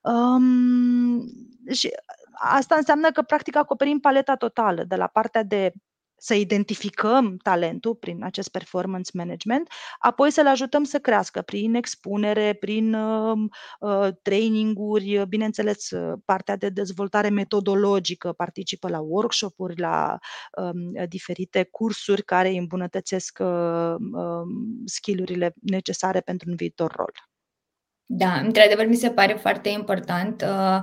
Um, 0.02 1.20
și 1.72 1.90
asta 2.32 2.74
înseamnă 2.74 3.10
că 3.10 3.22
practic 3.22 3.56
acoperim 3.56 3.98
paleta 3.98 4.36
totală, 4.36 4.84
de 4.84 4.96
la 4.96 5.06
partea 5.06 5.42
de 5.42 5.72
să 6.20 6.34
identificăm 6.34 7.36
talentul 7.36 7.94
prin 7.94 8.24
acest 8.24 8.48
performance 8.48 9.10
management, 9.14 9.68
apoi 9.98 10.30
să-l 10.30 10.46
ajutăm 10.46 10.84
să 10.84 10.98
crească 10.98 11.42
prin 11.42 11.74
expunere, 11.74 12.52
prin 12.52 12.94
uh, 12.94 13.38
uh, 13.80 14.08
traininguri, 14.22 15.22
bineînțeles, 15.28 15.90
uh, 15.90 16.18
partea 16.24 16.56
de 16.56 16.68
dezvoltare 16.68 17.28
metodologică, 17.28 18.32
participă 18.32 18.88
la 18.88 19.00
workshop-uri, 19.00 19.80
la 19.80 20.18
uh, 20.56 21.08
diferite 21.08 21.68
cursuri 21.70 22.22
care 22.22 22.48
îmbunătățesc 22.48 23.38
uh, 23.40 23.94
uh, 24.12 24.46
skill-urile 24.84 25.54
necesare 25.60 26.20
pentru 26.20 26.50
un 26.50 26.56
viitor 26.56 26.92
rol. 26.96 27.12
Da, 28.06 28.38
într-adevăr 28.38 28.86
mi 28.86 28.96
se 28.96 29.10
pare 29.10 29.32
foarte 29.32 29.68
important 29.68 30.42
uh, 30.42 30.80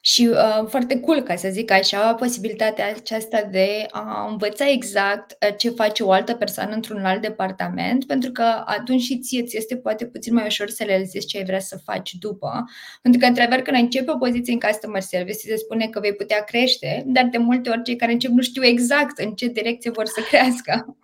și 0.00 0.26
uh, 0.26 0.66
foarte 0.68 1.00
cool, 1.00 1.20
ca 1.20 1.36
să 1.36 1.48
zic 1.50 1.70
așa, 1.70 2.14
posibilitatea 2.14 2.86
aceasta 2.88 3.42
de 3.50 3.86
a 3.90 4.26
învăța 4.30 4.68
exact 4.68 5.36
uh, 5.42 5.56
ce 5.56 5.70
face 5.70 6.02
o 6.02 6.12
altă 6.12 6.34
persoană 6.34 6.74
într-un 6.74 7.04
alt 7.04 7.22
departament, 7.22 8.06
pentru 8.06 8.30
că 8.32 8.62
atunci 8.64 9.02
și 9.02 9.18
ție 9.18 9.42
ți 9.42 9.56
este 9.56 9.76
poate 9.76 10.06
puțin 10.06 10.34
mai 10.34 10.46
ușor 10.46 10.68
să 10.68 10.84
realizezi 10.84 11.26
ce 11.26 11.38
ai 11.38 11.44
vrea 11.44 11.60
să 11.60 11.80
faci 11.84 12.12
după. 12.12 12.64
Pentru 13.02 13.20
că, 13.20 13.26
într-adevăr, 13.26 13.62
când 13.62 13.76
începi 13.76 14.10
o 14.10 14.16
poziție 14.16 14.52
în 14.52 14.60
customer 14.60 15.02
service, 15.02 15.38
se 15.38 15.56
spune 15.56 15.88
că 15.88 16.00
vei 16.00 16.14
putea 16.14 16.44
crește, 16.44 17.02
dar 17.06 17.24
de 17.24 17.38
multe 17.38 17.70
ori 17.70 17.82
cei 17.82 17.96
care 17.96 18.12
încep 18.12 18.30
nu 18.30 18.42
știu 18.42 18.64
exact 18.64 19.18
în 19.18 19.30
ce 19.34 19.46
direcție 19.46 19.90
vor 19.90 20.06
să 20.06 20.20
crească. 20.28 20.96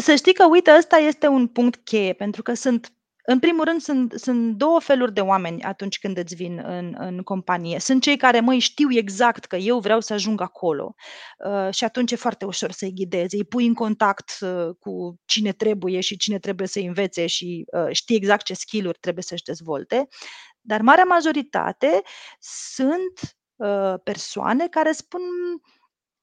Să 0.00 0.14
știi 0.14 0.32
că, 0.32 0.46
uite, 0.46 0.70
ăsta 0.78 0.96
este 0.96 1.26
un 1.26 1.46
punct 1.46 1.80
cheie, 1.84 2.12
pentru 2.12 2.42
că 2.42 2.54
sunt 2.54 2.92
în 3.30 3.38
primul 3.38 3.64
rând, 3.64 3.80
sunt, 3.80 4.12
sunt 4.12 4.56
două 4.56 4.80
feluri 4.80 5.12
de 5.12 5.20
oameni 5.20 5.62
atunci 5.62 5.98
când 5.98 6.18
îți 6.18 6.34
vin 6.34 6.62
în, 6.66 6.94
în 6.98 7.22
companie. 7.22 7.78
Sunt 7.78 8.02
cei 8.02 8.16
care, 8.16 8.40
măi, 8.40 8.58
știu 8.58 8.88
exact 8.92 9.44
că 9.44 9.56
eu 9.56 9.78
vreau 9.78 10.00
să 10.00 10.12
ajung 10.12 10.40
acolo 10.40 10.94
uh, 11.38 11.68
și 11.74 11.84
atunci 11.84 12.12
e 12.12 12.16
foarte 12.16 12.44
ușor 12.44 12.70
să-i 12.70 12.92
ghidezi. 12.94 13.36
Îi 13.36 13.44
pui 13.44 13.66
în 13.66 13.74
contact 13.74 14.30
uh, 14.40 14.68
cu 14.78 15.20
cine 15.24 15.52
trebuie 15.52 16.00
și 16.00 16.16
cine 16.16 16.38
trebuie 16.38 16.66
să 16.66 16.78
învețe 16.78 17.26
și 17.26 17.64
uh, 17.72 17.88
știi 17.90 18.16
exact 18.16 18.44
ce 18.44 18.54
skill-uri 18.54 18.98
trebuie 19.00 19.22
să-și 19.24 19.42
dezvolte. 19.42 20.08
Dar 20.60 20.80
marea 20.80 21.04
majoritate 21.04 22.02
sunt 22.74 23.36
uh, 23.56 23.94
persoane 24.04 24.68
care 24.68 24.92
spun 24.92 25.20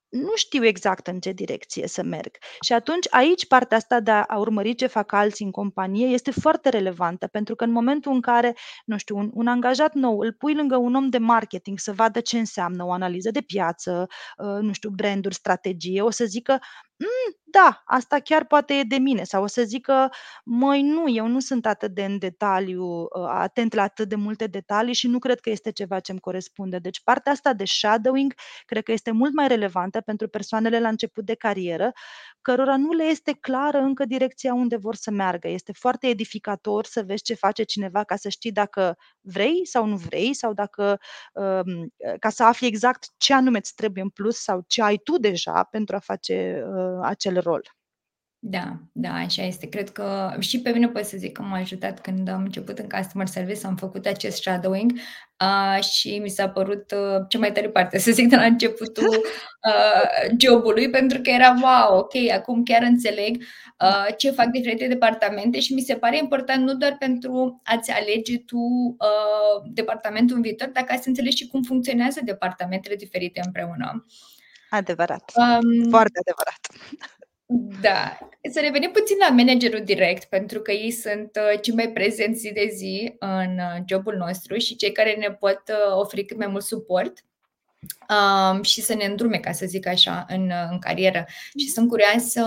nu 0.10 0.36
știu 0.36 0.66
exact 0.66 1.08
în 1.08 1.20
ce 1.20 1.32
direcție 1.32 1.88
să 1.88 2.04
merg. 2.04 2.36
Și 2.62 2.74
atunci 2.74 3.08
aici 3.10 3.48
partea 3.48 3.78
asta 3.78 4.00
de 4.00 4.12
a 4.12 4.38
urmări 4.38 4.76
ce 4.76 4.88
fac 4.88 5.12
alții 5.12 5.46
în 5.46 5.52
companie 5.52 6.08
este 6.08 6.32
foarte 6.32 6.70
relevantă, 6.70 7.28
pentru 7.28 7.56
că 7.56 7.64
în 7.64 7.72
momentul 7.72 8.12
în 8.12 8.22
care, 8.22 8.56
nu 8.86 8.98
știu, 8.98 9.18
un, 9.18 9.30
un 9.34 9.48
angajat 9.48 9.94
nou 9.94 10.20
îl 10.20 10.34
pui 10.34 10.56
lângă 10.56 10.78
un 10.78 10.96
om 10.96 11.10
de 11.10 11.18
marketing 11.18 11.80
să 11.80 11.94
vadă 11.94 12.20
ce 12.20 12.38
înseamnă 12.38 12.86
o 12.86 12.92
analiză 12.92 13.32
de 13.32 13.42
piață, 13.42 14.08
uh, 14.38 14.62
nu 14.62 14.74
știu, 14.74 14.90
branduri, 14.90 15.36
strategie, 15.36 16.02
o 16.02 16.10
să 16.10 16.26
zică, 16.26 16.60
mm, 16.98 17.36
da, 17.44 17.82
asta 17.86 18.20
chiar 18.20 18.46
poate 18.46 18.74
e 18.74 18.84
de 18.84 18.96
mine. 18.98 19.24
Sau 19.24 19.44
o 19.44 19.48
să 19.48 19.64
zică, 19.64 20.12
măi, 20.44 20.82
nu, 20.82 21.10
eu 21.10 21.28
nu 21.28 21.40
sunt 21.40 21.66
atât 21.66 21.94
de 21.94 22.06
în 22.06 22.18
detaliu, 22.18 23.02
uh, 23.02 23.08
atent 23.28 23.74
la 23.74 23.82
atât 23.82 24.10
de 24.10 24.16
multe 24.16 24.48
detalii 24.48 24.94
și 24.94 25.08
nu 25.08 25.20
cred 25.20 25.40
că 25.40 25.50
este 25.50 25.72
ceva 25.72 26.00
ce 26.00 26.12
îmi 26.12 26.20
corespunde. 26.20 26.78
Deci 26.80 27.02
partea 27.04 27.32
asta 27.32 27.54
de 27.54 27.66
shadowing 27.66 28.34
cred 28.66 28.84
că 28.84 28.92
este 28.92 29.12
mult 29.12 29.34
mai 29.34 29.48
relevantă 29.48 30.02
pentru 30.02 30.28
persoanele 30.28 30.80
la 30.80 30.88
început 30.88 31.26
de 31.26 31.36
carieră, 31.36 31.92
cărora 32.42 32.78
nu 32.78 32.92
le 32.92 33.04
este 33.04 33.32
clară 33.40 33.78
încă 33.78 34.06
direcția 34.06 34.54
unde 34.54 34.76
vor 34.76 34.96
să 34.96 35.12
meargă. 35.12 35.48
Este 35.48 35.72
foarte 35.74 36.08
edificator 36.08 36.86
să 36.86 37.04
vezi 37.04 37.24
ce 37.24 37.34
face 37.34 37.64
cineva 37.64 38.04
ca 38.04 38.16
să 38.16 38.30
știi 38.30 38.52
dacă 38.52 38.98
vrei 39.22 39.66
sau 39.66 39.86
nu 39.86 39.96
vrei 39.96 40.34
sau 40.34 40.54
dacă 40.54 41.00
um, 41.34 41.94
ca 42.20 42.30
să 42.30 42.44
afli 42.44 42.68
exact 42.68 43.08
ce 43.18 43.34
anume 43.34 43.58
îți 43.58 43.76
trebuie 43.76 44.04
în 44.04 44.10
plus 44.10 44.38
sau 44.38 44.64
ce 44.68 44.82
ai 44.82 44.98
tu 44.98 45.18
deja 45.18 45.64
pentru 45.72 45.96
a 45.96 46.00
face 46.00 46.64
uh, 46.68 46.85
acel 47.04 47.40
rol. 47.40 47.62
Da, 48.48 48.78
da, 48.92 49.14
așa 49.14 49.44
este. 49.44 49.68
Cred 49.68 49.90
că 49.90 50.36
și 50.40 50.62
pe 50.62 50.70
mine 50.70 50.88
pot 50.88 51.04
să 51.04 51.18
zic 51.18 51.32
că 51.32 51.42
m-a 51.42 51.58
ajutat 51.58 52.02
când 52.02 52.30
am 52.30 52.42
început 52.44 52.80
în 52.80 52.90
customer 52.90 53.28
service, 53.28 53.66
am 53.66 53.76
făcut 53.76 54.06
acest 54.06 54.42
shadowing 54.42 54.92
uh, 54.92 55.84
și 55.84 56.18
mi 56.18 56.30
s-a 56.30 56.50
părut 56.50 56.92
uh, 56.92 57.26
cea 57.28 57.40
mai 57.40 57.52
tare 57.52 57.70
parte, 57.70 57.98
să 57.98 58.12
zic, 58.12 58.30
de 58.30 58.36
la 58.36 58.46
începutul 58.46 59.10
uh, 59.70 60.36
jobului, 60.40 60.90
pentru 60.90 61.22
că 61.22 61.30
era 61.30 61.56
wow, 61.62 61.98
ok, 61.98 62.32
acum 62.34 62.64
chiar 62.64 62.82
înțeleg 62.82 63.44
uh, 63.82 64.16
ce 64.18 64.32
fac 64.32 64.48
diferite 64.48 64.88
departamente 64.88 65.60
și 65.60 65.74
mi 65.74 65.82
se 65.82 65.96
pare 65.96 66.18
important 66.18 66.64
nu 66.64 66.76
doar 66.76 66.96
pentru 67.00 67.62
a-ți 67.64 67.92
alege 67.92 68.38
tu 68.38 68.58
uh, 68.58 69.72
departamentul 69.74 70.36
în 70.36 70.42
viitor, 70.42 70.68
dar 70.68 70.84
ca 70.84 70.96
să 70.96 71.04
înțelegi 71.06 71.38
și 71.38 71.48
cum 71.48 71.62
funcționează 71.62 72.20
departamentele 72.24 72.96
diferite 72.96 73.42
împreună. 73.46 74.06
Adevărat. 74.76 75.32
Um, 75.36 75.90
Foarte 75.90 76.20
adevărat. 76.20 76.60
Da. 77.82 78.18
Să 78.52 78.60
revenim 78.60 78.92
puțin 78.92 79.18
la 79.28 79.36
managerul 79.36 79.82
direct, 79.84 80.24
pentru 80.24 80.60
că 80.60 80.72
ei 80.72 80.92
sunt 80.92 81.32
uh, 81.36 81.62
cei 81.62 81.74
mai 81.74 81.90
prezenți 81.90 82.40
zi 82.40 82.52
de 82.52 82.70
zi 82.74 83.16
în 83.20 83.58
uh, 83.58 83.84
jobul 83.88 84.16
nostru 84.16 84.58
și 84.58 84.76
cei 84.76 84.92
care 84.92 85.14
ne 85.14 85.32
pot 85.32 85.62
uh, 85.70 85.96
oferi 85.96 86.26
cât 86.26 86.38
mai 86.38 86.48
mult 86.48 86.64
suport 86.64 87.26
um, 88.10 88.64
și 88.64 88.82
să 88.82 88.94
ne 88.94 89.06
îndrume, 89.06 89.38
ca 89.38 89.52
să 89.52 89.66
zic 89.66 89.88
așa, 89.88 90.26
în, 90.28 90.52
în 90.72 90.80
carieră. 90.80 91.26
Și 91.60 91.70
sunt 91.70 91.90
curioasă 91.90 92.42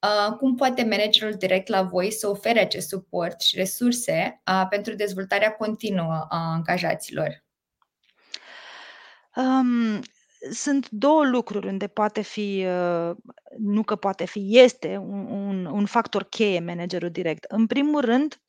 uh, 0.00 0.36
cum 0.38 0.54
poate 0.54 0.82
managerul 0.82 1.32
direct 1.32 1.68
la 1.68 1.82
voi 1.82 2.12
să 2.12 2.28
ofere 2.28 2.60
acest 2.60 2.88
suport 2.88 3.40
și 3.40 3.56
resurse 3.56 4.42
uh, 4.46 4.66
pentru 4.70 4.94
dezvoltarea 4.94 5.52
continuă 5.52 6.26
a 6.28 6.52
angajaților. 6.52 7.44
Um, 9.36 10.02
sunt 10.50 10.90
două 10.90 11.24
lucruri 11.24 11.66
unde 11.66 11.86
poate 11.86 12.20
fi, 12.20 12.66
uh, 12.66 13.16
nu 13.58 13.82
că 13.82 13.96
poate 13.96 14.24
fi, 14.24 14.58
este 14.58 14.96
un, 14.96 15.26
un, 15.26 15.64
un 15.64 15.86
factor 15.86 16.24
cheie 16.24 16.60
managerul 16.60 17.10
direct. 17.10 17.44
În 17.48 17.66
primul 17.66 18.00
rând, 18.00 18.40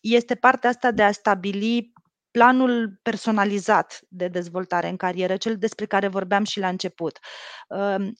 este 0.00 0.34
partea 0.34 0.70
asta 0.70 0.90
de 0.90 1.02
a 1.02 1.12
stabili 1.12 1.92
planul 2.30 2.98
personalizat 3.02 4.00
de 4.08 4.28
dezvoltare 4.28 4.88
în 4.88 4.96
carieră, 4.96 5.36
cel 5.36 5.56
despre 5.56 5.86
care 5.86 6.08
vorbeam 6.08 6.44
și 6.44 6.58
la 6.58 6.68
început. 6.68 7.18
Um, 7.68 8.12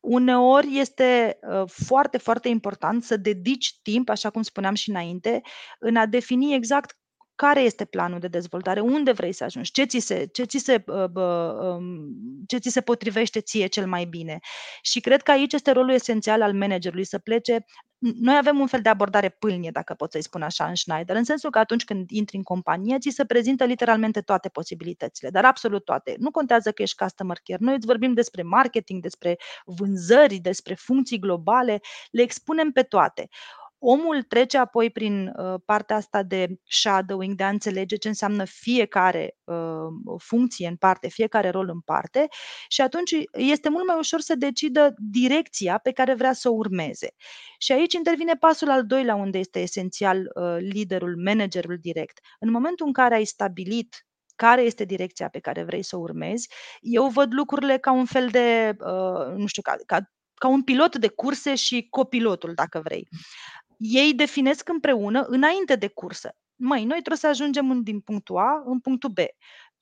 uneori 0.00 0.78
este 0.78 1.38
uh, 1.50 1.62
foarte, 1.66 2.18
foarte 2.18 2.48
important 2.48 3.04
să 3.04 3.16
dedici 3.16 3.78
timp, 3.82 4.08
așa 4.08 4.30
cum 4.30 4.42
spuneam 4.42 4.74
și 4.74 4.90
înainte, 4.90 5.40
în 5.78 5.96
a 5.96 6.06
defini 6.06 6.54
exact 6.54 6.96
care 7.34 7.60
este 7.60 7.84
planul 7.84 8.18
de 8.18 8.28
dezvoltare, 8.28 8.80
unde 8.80 9.12
vrei 9.12 9.32
să 9.32 9.44
ajungi, 9.44 9.70
ce 9.70 9.84
ți 9.84 9.98
se, 9.98 10.28
ce 10.32 10.44
ți 10.44 10.58
se, 10.58 10.84
um, 10.86 11.86
ce 12.46 12.58
ți 12.58 12.68
se 12.68 12.80
potrivește 12.80 13.40
ție 13.40 13.66
cel 13.66 13.86
mai 13.86 14.04
bine. 14.04 14.38
Și 14.82 15.00
cred 15.00 15.22
că 15.22 15.30
aici 15.30 15.52
este 15.52 15.70
rolul 15.70 15.90
esențial 15.90 16.42
al 16.42 16.54
managerului 16.54 17.04
să 17.04 17.18
plece. 17.18 17.64
Noi 17.98 18.36
avem 18.36 18.60
un 18.60 18.66
fel 18.66 18.80
de 18.80 18.88
abordare 18.88 19.28
pâlnie, 19.28 19.70
dacă 19.70 19.94
pot 19.94 20.10
să-i 20.12 20.22
spun 20.22 20.42
așa, 20.42 20.66
în 20.66 20.74
Schneider, 20.74 21.16
în 21.16 21.24
sensul 21.24 21.50
că 21.50 21.58
atunci 21.58 21.84
când 21.84 22.10
intri 22.10 22.36
în 22.36 22.42
companie, 22.42 22.98
ți 22.98 23.10
se 23.10 23.24
prezintă 23.24 23.64
literalmente 23.64 24.20
toate 24.20 24.48
posibilitățile, 24.48 25.30
dar 25.30 25.44
absolut 25.44 25.84
toate. 25.84 26.14
Nu 26.18 26.30
contează 26.30 26.72
că 26.72 26.82
ești 26.82 26.96
customer 26.96 27.36
care. 27.44 27.58
Noi 27.62 27.74
îți 27.74 27.86
vorbim 27.86 28.12
despre 28.12 28.42
marketing, 28.42 29.02
despre 29.02 29.36
vânzări, 29.64 30.36
despre 30.36 30.74
funcții 30.74 31.18
globale, 31.18 31.80
le 32.10 32.22
expunem 32.22 32.70
pe 32.70 32.82
toate. 32.82 33.28
Omul 33.86 34.22
trece 34.22 34.58
apoi 34.58 34.90
prin 34.90 35.26
uh, 35.26 35.54
partea 35.64 35.96
asta 35.96 36.22
de 36.22 36.46
shadowing, 36.68 37.34
de 37.34 37.42
a 37.42 37.48
înțelege 37.48 37.96
ce 37.96 38.08
înseamnă 38.08 38.44
fiecare 38.44 39.36
uh, 39.44 40.16
funcție 40.18 40.68
în 40.68 40.76
parte, 40.76 41.08
fiecare 41.08 41.48
rol 41.48 41.68
în 41.68 41.80
parte 41.80 42.28
și 42.68 42.80
atunci 42.80 43.10
este 43.32 43.68
mult 43.68 43.86
mai 43.86 43.96
ușor 43.98 44.20
să 44.20 44.34
decidă 44.34 44.94
direcția 44.98 45.78
pe 45.78 45.92
care 45.92 46.14
vrea 46.14 46.32
să 46.32 46.48
o 46.48 46.52
urmeze. 46.52 47.08
Și 47.58 47.72
aici 47.72 47.92
intervine 47.92 48.34
pasul 48.34 48.70
al 48.70 48.86
doilea 48.86 49.14
unde 49.14 49.38
este 49.38 49.58
esențial 49.58 50.18
uh, 50.18 50.56
liderul, 50.58 51.22
managerul 51.24 51.78
direct. 51.80 52.18
În 52.38 52.50
momentul 52.50 52.86
în 52.86 52.92
care 52.92 53.14
ai 53.14 53.24
stabilit 53.24 54.06
care 54.36 54.62
este 54.62 54.84
direcția 54.84 55.28
pe 55.28 55.38
care 55.38 55.62
vrei 55.62 55.82
să 55.82 55.96
o 55.96 56.00
urmezi, 56.00 56.48
eu 56.80 57.08
văd 57.08 57.32
lucrurile 57.32 57.78
ca 57.78 57.92
un 57.92 58.04
fel 58.04 58.28
de, 58.28 58.76
uh, 58.78 59.36
nu 59.36 59.46
știu, 59.46 59.62
ca, 59.62 59.76
ca 59.86 59.98
ca 60.34 60.48
un 60.48 60.62
pilot 60.62 60.96
de 60.96 61.08
curse 61.08 61.54
și 61.54 61.86
copilotul, 61.90 62.54
dacă 62.54 62.80
vrei 62.84 63.08
ei 63.78 64.14
definesc 64.14 64.68
împreună 64.68 65.24
înainte 65.28 65.76
de 65.76 65.88
cursă. 65.88 66.36
Măi, 66.56 66.80
noi 66.80 66.98
trebuie 66.98 67.16
să 67.16 67.26
ajungem 67.26 67.82
din 67.82 68.00
punctul 68.00 68.36
A 68.36 68.62
în 68.66 68.80
punctul 68.80 69.10
B. 69.10 69.18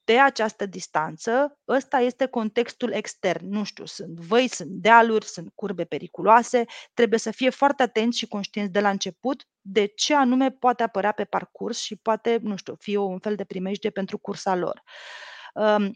Pe 0.04 0.12
această 0.12 0.66
distanță, 0.66 1.58
ăsta 1.68 1.98
este 1.98 2.26
contextul 2.26 2.92
extern. 2.92 3.48
Nu 3.48 3.64
știu, 3.64 3.84
sunt 3.84 4.18
văi, 4.18 4.48
sunt 4.48 4.70
dealuri, 4.70 5.26
sunt 5.26 5.52
curbe 5.54 5.84
periculoase. 5.84 6.64
Trebuie 6.94 7.18
să 7.18 7.30
fie 7.30 7.50
foarte 7.50 7.82
atenți 7.82 8.18
și 8.18 8.26
conștienți 8.26 8.72
de 8.72 8.80
la 8.80 8.90
început 8.90 9.46
de 9.60 9.86
ce 9.86 10.14
anume 10.14 10.50
poate 10.50 10.82
apărea 10.82 11.12
pe 11.12 11.24
parcurs 11.24 11.80
și 11.80 11.96
poate, 11.96 12.38
nu 12.42 12.56
știu, 12.56 12.74
fi 12.74 12.96
un 12.96 13.18
fel 13.18 13.34
de 13.34 13.44
primejde 13.44 13.90
pentru 13.90 14.18
cursa 14.18 14.54
lor. 14.54 14.82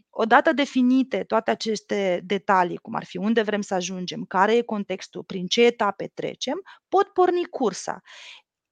Odată 0.09 0.53
definite 0.53 1.23
toate 1.23 1.51
aceste 1.51 2.21
detalii, 2.25 2.77
cum 2.77 2.95
ar 2.95 3.05
fi 3.05 3.17
unde 3.17 3.41
vrem 3.41 3.61
să 3.61 3.73
ajungem, 3.73 4.23
care 4.23 4.55
e 4.55 4.61
contextul, 4.61 5.23
prin 5.23 5.47
ce 5.47 5.65
etape 5.65 6.11
trecem, 6.13 6.61
pot 6.89 7.07
porni 7.07 7.45
cursa. 7.45 8.01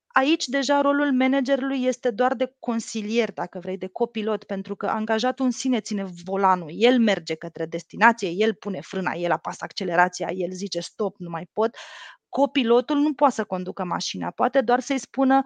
Aici 0.07 0.45
deja 0.45 0.81
rolul 0.81 1.11
managerului 1.13 1.83
este 1.83 2.11
doar 2.11 2.33
de 2.33 2.55
consilier, 2.59 3.33
dacă 3.33 3.59
vrei, 3.59 3.77
de 3.77 3.87
copilot, 3.87 4.43
pentru 4.43 4.75
că 4.75 4.85
angajatul 4.87 5.45
în 5.45 5.51
sine 5.51 5.79
ține 5.79 6.05
volanul. 6.23 6.69
El 6.73 6.99
merge 6.99 7.35
către 7.35 7.65
destinație, 7.65 8.29
el 8.29 8.53
pune 8.53 8.81
frâna, 8.81 9.11
el 9.11 9.31
apasă 9.31 9.57
accelerația, 9.63 10.27
el 10.31 10.51
zice 10.51 10.79
stop, 10.79 11.15
nu 11.17 11.29
mai 11.29 11.49
pot. 11.53 11.75
Copilotul 12.29 12.97
nu 12.97 13.13
poate 13.13 13.33
să 13.33 13.43
conducă 13.43 13.83
mașina, 13.83 14.31
poate 14.31 14.61
doar 14.61 14.79
să-i 14.79 14.99
spună 14.99 15.41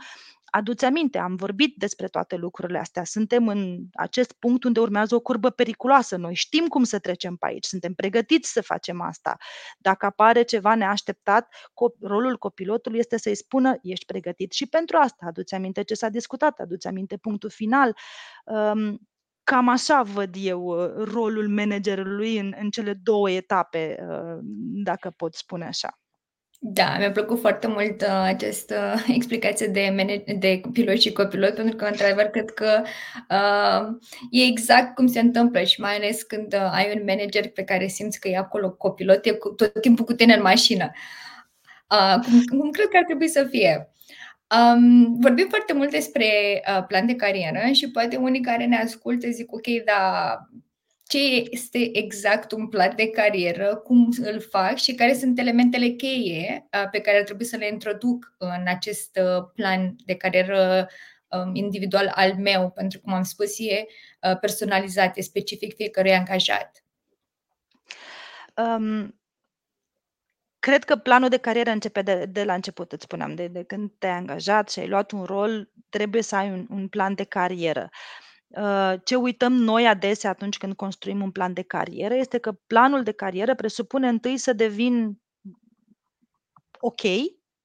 Aduți 0.52 0.86
aminte, 0.86 1.18
am 1.18 1.36
vorbit 1.36 1.76
despre 1.78 2.08
toate 2.08 2.36
lucrurile 2.36 2.80
astea. 2.80 3.04
Suntem 3.04 3.48
în 3.48 3.80
acest 3.94 4.34
punct 4.34 4.64
unde 4.64 4.80
urmează 4.80 5.16
o 5.16 5.20
curbă 5.20 5.50
periculoasă. 5.50 6.16
Noi 6.16 6.34
știm 6.34 6.68
cum 6.68 6.84
să 6.84 7.00
trecem 7.00 7.36
pe 7.36 7.48
aici, 7.48 7.66
suntem 7.66 7.94
pregătiți 7.94 8.52
să 8.52 8.62
facem 8.62 9.02
asta. 9.02 9.38
Dacă 9.78 10.06
apare 10.06 10.42
ceva 10.42 10.76
neașteptat, 10.76 11.54
rolul 12.02 12.38
copilotului 12.38 13.00
este 13.00 13.18
să-i 13.18 13.36
spună 13.36 13.76
ești 13.82 14.06
pregătit 14.06 14.52
și 14.52 14.66
pentru 14.66 14.98
asta. 14.98 15.26
Aduți 15.26 15.54
aminte 15.54 15.84
ce 15.84 15.94
s-a 15.94 16.10
discutat, 16.10 16.60
aduți 16.60 16.88
aminte 16.88 17.18
punctul 17.18 17.50
final. 17.50 17.96
Cam 19.50 19.68
așa 19.70 20.02
văd 20.04 20.36
eu 20.38 20.62
uh, 20.64 21.04
rolul 21.04 21.48
managerului 21.48 22.38
în, 22.38 22.54
în 22.60 22.70
cele 22.70 22.94
două 22.94 23.30
etape, 23.30 23.98
uh, 24.10 24.38
dacă 24.84 25.10
pot 25.10 25.34
spune 25.34 25.66
așa. 25.66 26.00
Da, 26.62 26.98
mi-a 26.98 27.12
plăcut 27.12 27.40
foarte 27.40 27.68
mult 27.68 28.02
uh, 28.02 28.22
această 28.24 28.94
explicație 29.18 29.68
de, 29.68 29.94
manage- 29.96 30.34
de 30.34 30.62
pilot 30.74 31.00
și 31.00 31.12
copilot, 31.12 31.56
pentru 31.56 31.76
că, 31.76 31.86
într-adevăr, 31.86 32.24
cred 32.24 32.50
că 32.50 32.82
uh, 33.30 33.98
e 34.32 34.44
exact 34.44 34.96
cum 34.96 35.08
se 35.08 35.20
întâmplă 35.20 35.64
și 35.64 35.82
mai 35.82 35.96
ales 35.96 36.24
când 36.24 36.54
uh, 36.54 36.70
ai 36.72 36.92
un 36.96 37.04
manager 37.06 37.50
pe 37.50 37.64
care 37.64 37.88
simți 37.88 38.20
că 38.20 38.28
e 38.28 38.38
acolo 38.38 38.72
copilot, 38.72 39.26
e 39.26 39.32
cu, 39.32 39.50
tot 39.50 39.82
timpul 39.82 40.06
cu 40.06 40.14
tine 40.14 40.34
în 40.34 40.42
mașină. 40.42 40.92
Uh, 41.90 42.24
cum, 42.24 42.60
cum 42.60 42.72
cred 42.72 42.88
că 42.88 42.98
ar 42.98 43.04
trebui 43.04 43.28
să 43.28 43.48
fie. 43.50 43.94
Um, 44.58 45.20
vorbim 45.20 45.48
foarte 45.50 45.74
mult 45.74 45.92
despre 45.92 46.26
uh, 46.68 46.84
plan 46.88 47.06
de 47.06 47.16
carieră 47.16 47.72
și 47.72 47.92
poate 47.92 48.16
unii 48.16 48.42
care 48.42 48.66
ne 48.66 48.78
ascultă 48.78 49.30
zic, 49.30 49.54
ok, 49.54 49.68
dar 49.86 50.40
ce 51.10 51.48
este 51.50 51.98
exact 51.98 52.52
un 52.52 52.68
plan 52.68 52.96
de 52.96 53.10
carieră, 53.10 53.76
cum 53.76 54.10
îl 54.22 54.42
fac 54.42 54.76
și 54.76 54.96
care 54.96 55.14
sunt 55.14 55.40
elementele 55.40 55.88
cheie 55.88 56.68
pe 56.92 57.00
care 57.00 57.18
ar 57.18 57.24
trebui 57.24 57.46
să 57.46 57.58
le 57.58 57.68
introduc 57.68 58.36
în 58.38 58.64
acest 58.68 59.20
plan 59.56 59.96
de 60.06 60.16
carieră 60.16 60.90
individual 61.54 62.12
al 62.16 62.36
meu, 62.36 62.72
pentru 62.72 63.00
că, 63.00 63.04
cum 63.06 63.14
am 63.14 63.24
spus, 63.24 63.60
e 63.60 63.86
personalizat, 64.40 65.18
e 65.18 65.22
specific 65.22 65.76
fiecărui 65.76 66.14
angajat. 66.14 66.84
Um, 68.56 69.20
cred 70.60 70.84
că 70.84 70.96
planul 70.96 71.30
de 71.30 71.38
carieră 71.38 71.70
începe 71.70 72.02
de, 72.02 72.26
de 72.26 72.44
la 72.44 72.54
început, 72.54 72.92
îți 72.92 73.04
spuneam, 73.04 73.36
de, 73.36 73.48
de 73.48 73.64
când 73.64 73.92
te-ai 73.98 74.18
angajat 74.18 74.70
și 74.70 74.80
ai 74.80 74.88
luat 74.88 75.12
un 75.12 75.24
rol, 75.24 75.70
trebuie 75.90 76.22
să 76.22 76.36
ai 76.36 76.52
un, 76.52 76.68
un 76.70 76.88
plan 76.88 77.14
de 77.14 77.24
carieră. 77.24 77.90
Uh, 77.92 78.29
ce 79.04 79.16
uităm 79.16 79.54
noi 79.54 79.88
adesea 79.88 80.30
atunci 80.30 80.58
când 80.58 80.74
construim 80.74 81.22
un 81.22 81.32
plan 81.32 81.54
de 81.54 81.62
carieră 81.62 82.14
este 82.14 82.38
că 82.38 82.52
planul 82.52 83.04
de 83.04 83.12
carieră 83.12 83.56
presupune 83.56 84.08
întâi 84.08 84.38
să 84.38 84.54
devin 84.54 85.22
ok 86.80 87.02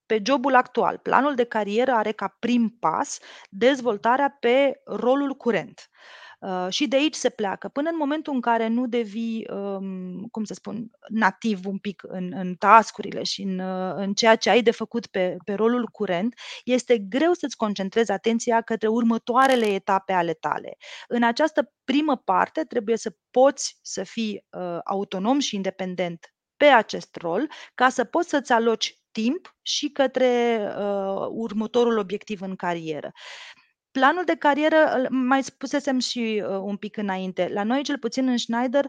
pe 0.06 0.22
jobul 0.24 0.54
actual. 0.54 0.98
Planul 0.98 1.34
de 1.34 1.44
carieră 1.44 1.92
are 1.92 2.12
ca 2.12 2.36
prim 2.38 2.76
pas 2.80 3.18
dezvoltarea 3.48 4.36
pe 4.40 4.80
rolul 4.84 5.34
curent. 5.34 5.90
Uh, 5.90 6.23
și 6.68 6.86
de 6.86 6.96
aici 6.96 7.14
se 7.14 7.28
pleacă. 7.28 7.68
Până 7.68 7.90
în 7.90 7.96
momentul 7.98 8.34
în 8.34 8.40
care 8.40 8.68
nu 8.68 8.86
devii, 8.86 9.46
um, 9.50 10.26
cum 10.30 10.44
să 10.44 10.54
spun, 10.54 10.90
nativ 11.08 11.66
un 11.66 11.78
pic 11.78 12.02
în, 12.06 12.32
în 12.36 12.54
tascurile 12.54 13.22
și 13.22 13.42
în, 13.42 13.58
uh, 13.58 13.94
în 13.96 14.14
ceea 14.14 14.36
ce 14.36 14.50
ai 14.50 14.62
de 14.62 14.70
făcut 14.70 15.06
pe, 15.06 15.36
pe 15.44 15.52
rolul 15.54 15.86
curent, 15.86 16.34
este 16.64 16.98
greu 16.98 17.32
să-ți 17.32 17.56
concentrezi 17.56 18.10
atenția 18.10 18.60
către 18.60 18.88
următoarele 18.88 19.66
etape 19.66 20.12
ale 20.12 20.32
tale. 20.32 20.76
În 21.08 21.22
această 21.22 21.72
primă 21.84 22.16
parte 22.16 22.64
trebuie 22.64 22.96
să 22.96 23.16
poți 23.30 23.78
să 23.82 24.02
fii 24.02 24.44
uh, 24.50 24.78
autonom 24.84 25.38
și 25.38 25.54
independent 25.54 26.34
pe 26.56 26.64
acest 26.64 27.16
rol 27.16 27.50
ca 27.74 27.88
să 27.88 28.04
poți 28.04 28.28
să-ți 28.28 28.52
aloci 28.52 28.98
timp 29.12 29.56
și 29.62 29.88
către 29.88 30.60
uh, 30.78 31.26
următorul 31.30 31.98
obiectiv 31.98 32.40
în 32.40 32.56
carieră. 32.56 33.12
Planul 33.98 34.24
de 34.24 34.34
carieră, 34.36 35.06
mai 35.10 35.42
spusesem 35.42 35.98
și 35.98 36.42
uh, 36.44 36.48
un 36.48 36.76
pic 36.76 36.96
înainte, 36.96 37.48
la 37.52 37.62
noi, 37.62 37.82
cel 37.82 37.98
puțin 37.98 38.28
în 38.28 38.36
Schneider, 38.36 38.88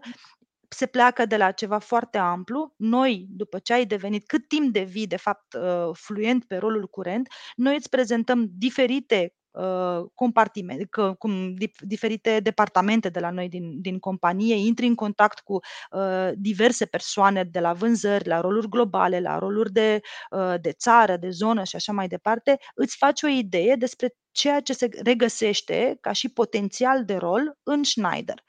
se 0.69 0.85
pleacă 0.85 1.25
de 1.25 1.37
la 1.37 1.51
ceva 1.51 1.79
foarte 1.79 2.17
amplu. 2.17 2.73
Noi, 2.77 3.25
după 3.29 3.59
ce 3.59 3.73
ai 3.73 3.85
devenit, 3.85 4.27
cât 4.27 4.47
timp 4.47 4.73
devii, 4.73 5.07
de 5.07 5.15
fapt, 5.15 5.53
uh, 5.53 5.89
fluent 5.93 6.45
pe 6.45 6.57
rolul 6.57 6.87
curent, 6.87 7.27
noi 7.55 7.75
îți 7.75 7.89
prezentăm 7.89 8.47
diferite 8.57 9.33
Uh, 9.55 10.05
compartimente, 10.13 10.89
cum 11.17 11.53
diferite 11.79 12.39
departamente 12.39 13.09
de 13.09 13.19
la 13.19 13.29
noi 13.29 13.49
din, 13.49 13.81
din 13.81 13.99
companie, 13.99 14.55
intri 14.55 14.85
în 14.85 14.95
contact 14.95 15.39
cu 15.39 15.59
uh, 15.91 16.29
diverse 16.33 16.85
persoane 16.85 17.43
de 17.43 17.59
la 17.59 17.73
vânzări, 17.73 18.27
la 18.27 18.41
roluri 18.41 18.69
globale, 18.69 19.19
la 19.19 19.37
roluri 19.37 19.71
de, 19.71 20.01
uh, 20.29 20.53
de 20.61 20.71
țară, 20.71 21.17
de 21.17 21.29
zonă 21.29 21.63
și 21.63 21.75
așa 21.75 21.91
mai 21.91 22.07
departe, 22.07 22.57
îți 22.75 22.97
faci 22.97 23.21
o 23.23 23.27
idee 23.27 23.75
despre 23.75 24.15
ceea 24.31 24.59
ce 24.59 24.73
se 24.73 24.89
regăsește 25.03 25.97
ca 26.01 26.11
și 26.11 26.29
potențial 26.29 27.05
de 27.05 27.15
rol 27.15 27.57
în 27.63 27.83
Schneider. 27.83 28.43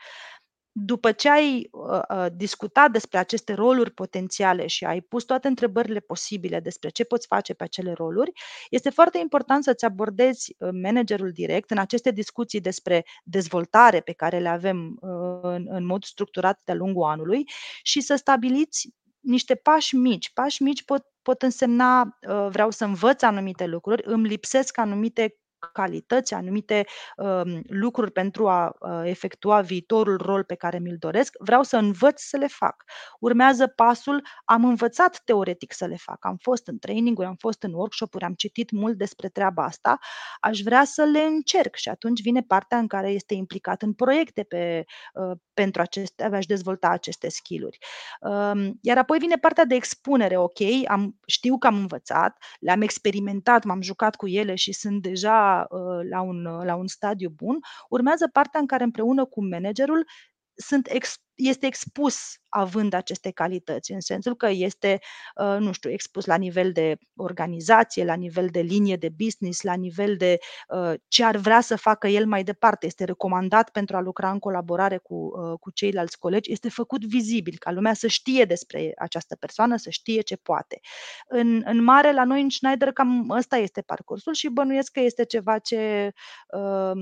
După 0.78 1.12
ce 1.12 1.30
ai 1.30 1.68
uh, 1.71 2.00
uh, 2.09 2.26
discutat 2.35 2.90
despre 2.90 3.18
aceste 3.18 3.54
roluri 3.54 3.90
potențiale 3.90 4.66
și 4.66 4.85
ai 4.85 5.00
pus 5.00 5.25
toate 5.25 5.49
întrebările 5.49 6.00
posibile 6.00 6.61
despre 6.61 6.88
ce 6.88 7.04
poți 7.04 7.26
face 7.26 7.54
pe 7.54 7.64
acele 7.64 7.92
roluri, 7.92 8.33
este 8.71 8.90
foarte 8.90 9.18
important 9.18 9.64
să-ți 9.64 9.85
abordezi 9.85 10.54
uh, 10.59 10.68
managerul 10.83 11.30
direct 11.33 11.71
în 11.71 11.78
aceste 11.78 12.11
discuții 12.11 12.61
despre 12.61 13.04
dezvoltare 13.25 14.00
pe 14.00 14.12
care 14.12 14.38
le 14.38 14.49
avem 14.49 14.99
uh, 15.00 15.38
în, 15.42 15.66
în 15.68 15.87
mod 15.87 16.04
structurat 16.04 16.61
de-a 16.64 16.75
lungul 16.75 17.04
anului 17.04 17.45
și 17.83 18.00
să 18.00 18.14
stabiliți 18.16 18.88
niște 19.21 19.54
pași 19.54 19.95
mici. 19.95 20.33
Pași 20.33 20.62
mici 20.62 20.85
pot, 20.85 21.06
pot 21.23 21.42
însemna 21.42 22.02
uh, 22.02 22.47
vreau 22.50 22.71
să 22.71 22.85
învăț 22.85 23.23
anumite 23.23 23.66
lucruri, 23.66 24.02
îmi 24.06 24.28
lipsesc 24.28 24.78
anumite 24.78 25.37
calități, 25.73 26.35
anumite 26.35 26.85
uh, 27.16 27.58
lucruri 27.68 28.11
pentru 28.11 28.49
a 28.49 28.76
uh, 28.80 29.00
efectua 29.04 29.61
viitorul 29.61 30.16
rol 30.16 30.44
pe 30.44 30.54
care 30.54 30.78
mi-l 30.78 30.96
doresc, 30.99 31.37
vreau 31.38 31.62
să 31.62 31.76
învăț 31.76 32.20
să 32.20 32.37
le 32.37 32.46
fac. 32.46 32.85
Urmează 33.20 33.66
pasul, 33.66 34.26
am 34.44 34.64
învățat 34.64 35.20
teoretic 35.25 35.73
să 35.73 35.87
le 35.87 35.96
fac, 35.96 36.25
am 36.25 36.37
fost 36.37 36.66
în 36.66 36.78
training-uri, 36.78 37.26
am 37.26 37.37
fost 37.38 37.62
în 37.62 37.73
workshop-uri, 37.73 38.25
am 38.25 38.35
citit 38.35 38.70
mult 38.70 38.96
despre 38.96 39.28
treaba 39.28 39.64
asta, 39.64 39.99
aș 40.40 40.61
vrea 40.61 40.85
să 40.85 41.02
le 41.02 41.20
încerc 41.20 41.75
și 41.75 41.88
atunci 41.88 42.23
vine 42.23 42.40
partea 42.42 42.78
în 42.78 42.87
care 42.87 43.11
este 43.11 43.35
implicat 43.35 43.82
în 43.82 43.92
proiecte 43.92 44.42
pe, 44.42 44.85
uh, 45.14 45.37
pentru 45.54 45.80
aceste, 45.80 46.25
a-și 46.25 46.46
dezvolta 46.46 46.88
aceste 46.88 47.28
skill-uri. 47.28 47.78
Uh, 48.20 48.70
iar 48.80 48.99
apoi 48.99 49.18
vine 49.18 49.37
partea 49.37 49.64
de 49.64 49.75
expunere, 49.75 50.37
ok, 50.37 50.58
am, 50.88 51.16
știu 51.26 51.59
că 51.59 51.66
am 51.66 51.76
învățat, 51.76 52.37
le-am 52.61 52.81
experimentat, 52.81 53.64
m-am 53.64 53.83
jucat 53.83 54.16
cu 54.16 54.29
ele 54.29 54.55
și 54.55 54.72
sunt 54.72 55.02
deja 55.02 55.56
Uh, 55.62 56.09
la 56.11 56.21
un, 56.21 56.42
la 56.42 56.75
un 56.75 56.87
stadiu 56.87 57.31
bun, 57.31 57.59
urmează 57.88 58.29
partea 58.33 58.61
în 58.61 58.66
care 58.66 58.85
împreună 58.85 59.25
cu 59.25 59.47
managerul 59.47 60.07
sunt 60.55 60.87
ex, 60.90 61.14
este 61.35 61.66
expus 61.66 62.35
având 62.57 62.92
aceste 62.92 63.31
calități, 63.31 63.92
în 63.92 64.01
sensul 64.01 64.37
că 64.37 64.49
este, 64.51 64.99
uh, 65.37 65.57
nu 65.59 65.73
știu, 65.73 65.90
expus 65.90 66.25
la 66.25 66.37
nivel 66.37 66.73
de 66.73 66.99
organizație, 67.16 68.05
la 68.05 68.14
nivel 68.14 68.49
de 68.49 68.61
linie 68.61 68.97
de 68.97 69.09
business, 69.09 69.62
la 69.62 69.75
nivel 69.75 70.16
de 70.16 70.38
uh, 70.69 70.92
ce 71.09 71.25
ar 71.25 71.37
vrea 71.37 71.61
să 71.61 71.77
facă 71.77 72.07
el 72.07 72.27
mai 72.27 72.45
departe. 72.45 72.87
Este 72.87 73.05
recomandat 73.05 73.71
pentru 73.71 73.97
a 73.97 74.01
lucra 74.01 74.31
în 74.31 74.38
colaborare 74.38 74.97
cu, 74.97 75.14
uh, 75.14 75.59
cu 75.61 75.71
ceilalți 75.71 76.19
colegi, 76.19 76.53
este 76.53 76.69
făcut 76.69 77.05
vizibil, 77.05 77.57
ca 77.59 77.71
lumea 77.73 77.95
să 77.95 78.07
știe 78.07 78.45
despre 78.45 78.92
această 78.99 79.37
persoană, 79.37 79.77
să 79.77 79.90
știe 79.90 80.21
ce 80.21 80.37
poate. 80.37 80.81
În, 81.29 81.62
în 81.64 81.83
mare, 81.83 82.12
la 82.12 82.25
noi 82.25 82.42
în 82.42 82.49
Schneider, 82.49 82.92
cam 82.92 83.29
ăsta 83.31 83.57
este 83.57 83.81
parcursul 83.83 84.35
și 84.35 84.49
bănuiesc 84.49 84.92
că 84.92 85.01
este 85.01 85.25
ceva 85.25 85.59
ce 85.59 86.12
uh, 86.57 86.92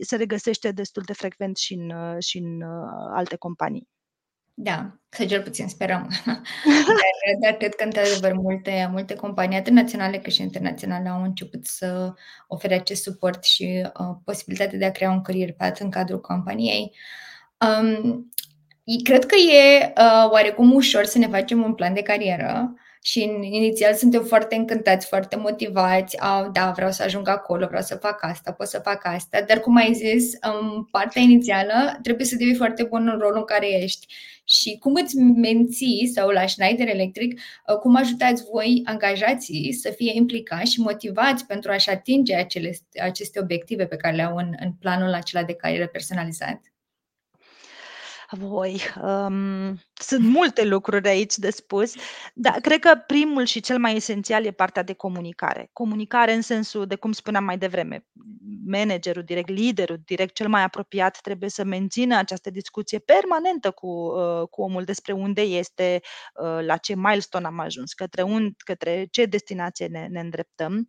se 0.00 0.16
regăsește 0.16 0.70
destul 0.70 1.02
de 1.06 1.12
frecvent 1.12 1.56
și 1.56 1.74
în, 1.74 2.18
și 2.20 2.38
în 2.38 2.62
alte 3.14 3.36
companii. 3.36 3.93
Da, 4.56 4.98
să 5.08 5.24
cel 5.24 5.42
puțin 5.42 5.68
sperăm. 5.68 6.08
dar, 6.24 6.40
dar 7.42 7.52
cred 7.52 7.74
că, 7.74 7.84
într-adevăr, 7.84 8.32
multe, 8.32 8.88
multe 8.90 9.14
companii, 9.14 9.58
atât 9.58 9.72
naționale 9.72 10.18
cât 10.18 10.32
și 10.32 10.42
internaționale, 10.42 11.08
au 11.08 11.22
început 11.22 11.66
să 11.66 12.12
ofere 12.48 12.74
acest 12.74 13.02
suport 13.02 13.44
și 13.44 13.90
uh, 14.00 14.16
posibilitatea 14.24 14.78
de 14.78 14.84
a 14.84 14.90
crea 14.90 15.10
un 15.10 15.22
career 15.22 15.52
path 15.52 15.80
în 15.80 15.90
cadrul 15.90 16.20
companiei. 16.20 16.96
Um, 17.58 18.28
cred 19.04 19.26
că 19.26 19.34
e 19.34 19.92
uh, 19.98 20.30
oarecum 20.30 20.72
ușor 20.72 21.04
să 21.04 21.18
ne 21.18 21.26
facem 21.26 21.62
un 21.62 21.74
plan 21.74 21.94
de 21.94 22.02
carieră, 22.02 22.74
și 23.06 23.22
inițial 23.40 23.94
suntem 23.94 24.24
foarte 24.24 24.54
încântați, 24.54 25.06
foarte 25.06 25.36
motivați, 25.36 26.18
a, 26.18 26.48
da, 26.52 26.70
vreau 26.70 26.90
să 26.90 27.02
ajung 27.02 27.28
acolo, 27.28 27.66
vreau 27.66 27.82
să 27.82 27.94
fac 27.94 28.24
asta, 28.24 28.52
pot 28.52 28.66
să 28.66 28.78
fac 28.78 29.06
asta, 29.06 29.40
dar 29.40 29.60
cum 29.60 29.76
ai 29.76 29.92
zis, 29.92 30.32
în 30.40 30.84
partea 30.90 31.22
inițială 31.22 31.98
trebuie 32.02 32.26
să 32.26 32.36
devii 32.36 32.54
foarte 32.54 32.82
bun 32.82 33.08
în 33.08 33.18
rolul 33.18 33.36
în 33.36 33.44
care 33.44 33.82
ești. 33.82 34.06
Și 34.44 34.76
cum 34.78 34.94
îți 34.94 35.16
menții, 35.16 36.10
sau 36.14 36.28
la 36.28 36.46
Schneider 36.46 36.88
Electric, 36.88 37.40
uh, 37.66 37.76
cum 37.76 37.96
ajutați 37.96 38.44
voi 38.52 38.82
angajații 38.84 39.72
să 39.72 39.90
fie 39.90 40.12
implicați 40.14 40.72
și 40.72 40.80
motivați 40.80 41.46
pentru 41.46 41.70
a-și 41.70 41.90
atinge 41.90 42.34
acele, 42.34 42.78
aceste 43.02 43.40
obiective 43.40 43.86
pe 43.86 43.96
care 43.96 44.16
le 44.16 44.22
au 44.22 44.36
în, 44.36 44.54
în 44.60 44.72
planul 44.72 45.12
acela 45.12 45.42
de 45.42 45.54
carieră 45.54 45.86
personalizat? 45.86 46.60
Voi, 48.30 48.80
um, 49.02 49.80
sunt 50.00 50.24
multe 50.24 50.64
lucruri 50.64 51.08
aici 51.08 51.36
de 51.36 51.50
spus, 51.50 51.92
dar 52.34 52.60
cred 52.60 52.78
că 52.78 52.94
primul 53.06 53.44
și 53.44 53.60
cel 53.60 53.78
mai 53.78 53.96
esențial 53.96 54.44
e 54.44 54.50
partea 54.50 54.82
de 54.82 54.92
comunicare. 54.92 55.70
Comunicare 55.72 56.32
în 56.32 56.40
sensul 56.40 56.86
de 56.86 56.94
cum 56.94 57.12
spuneam 57.12 57.44
mai 57.44 57.58
devreme, 57.58 58.06
managerul 58.66 59.22
direct, 59.22 59.48
liderul 59.48 60.00
direct, 60.04 60.34
cel 60.34 60.48
mai 60.48 60.62
apropiat 60.62 61.20
trebuie 61.20 61.50
să 61.50 61.64
mențină 61.64 62.16
această 62.16 62.50
discuție 62.50 62.98
permanentă 62.98 63.70
cu, 63.70 63.86
uh, 63.86 64.48
cu 64.50 64.62
omul 64.62 64.84
despre 64.84 65.12
unde 65.12 65.40
este, 65.40 66.00
uh, 66.34 66.64
la 66.66 66.76
ce 66.76 66.94
milestone 66.96 67.46
am 67.46 67.58
ajuns, 67.58 67.92
către, 67.92 68.22
un, 68.22 68.50
către 68.56 69.06
ce 69.10 69.24
destinație 69.24 69.86
ne, 69.86 70.06
ne 70.10 70.20
îndreptăm. 70.20 70.88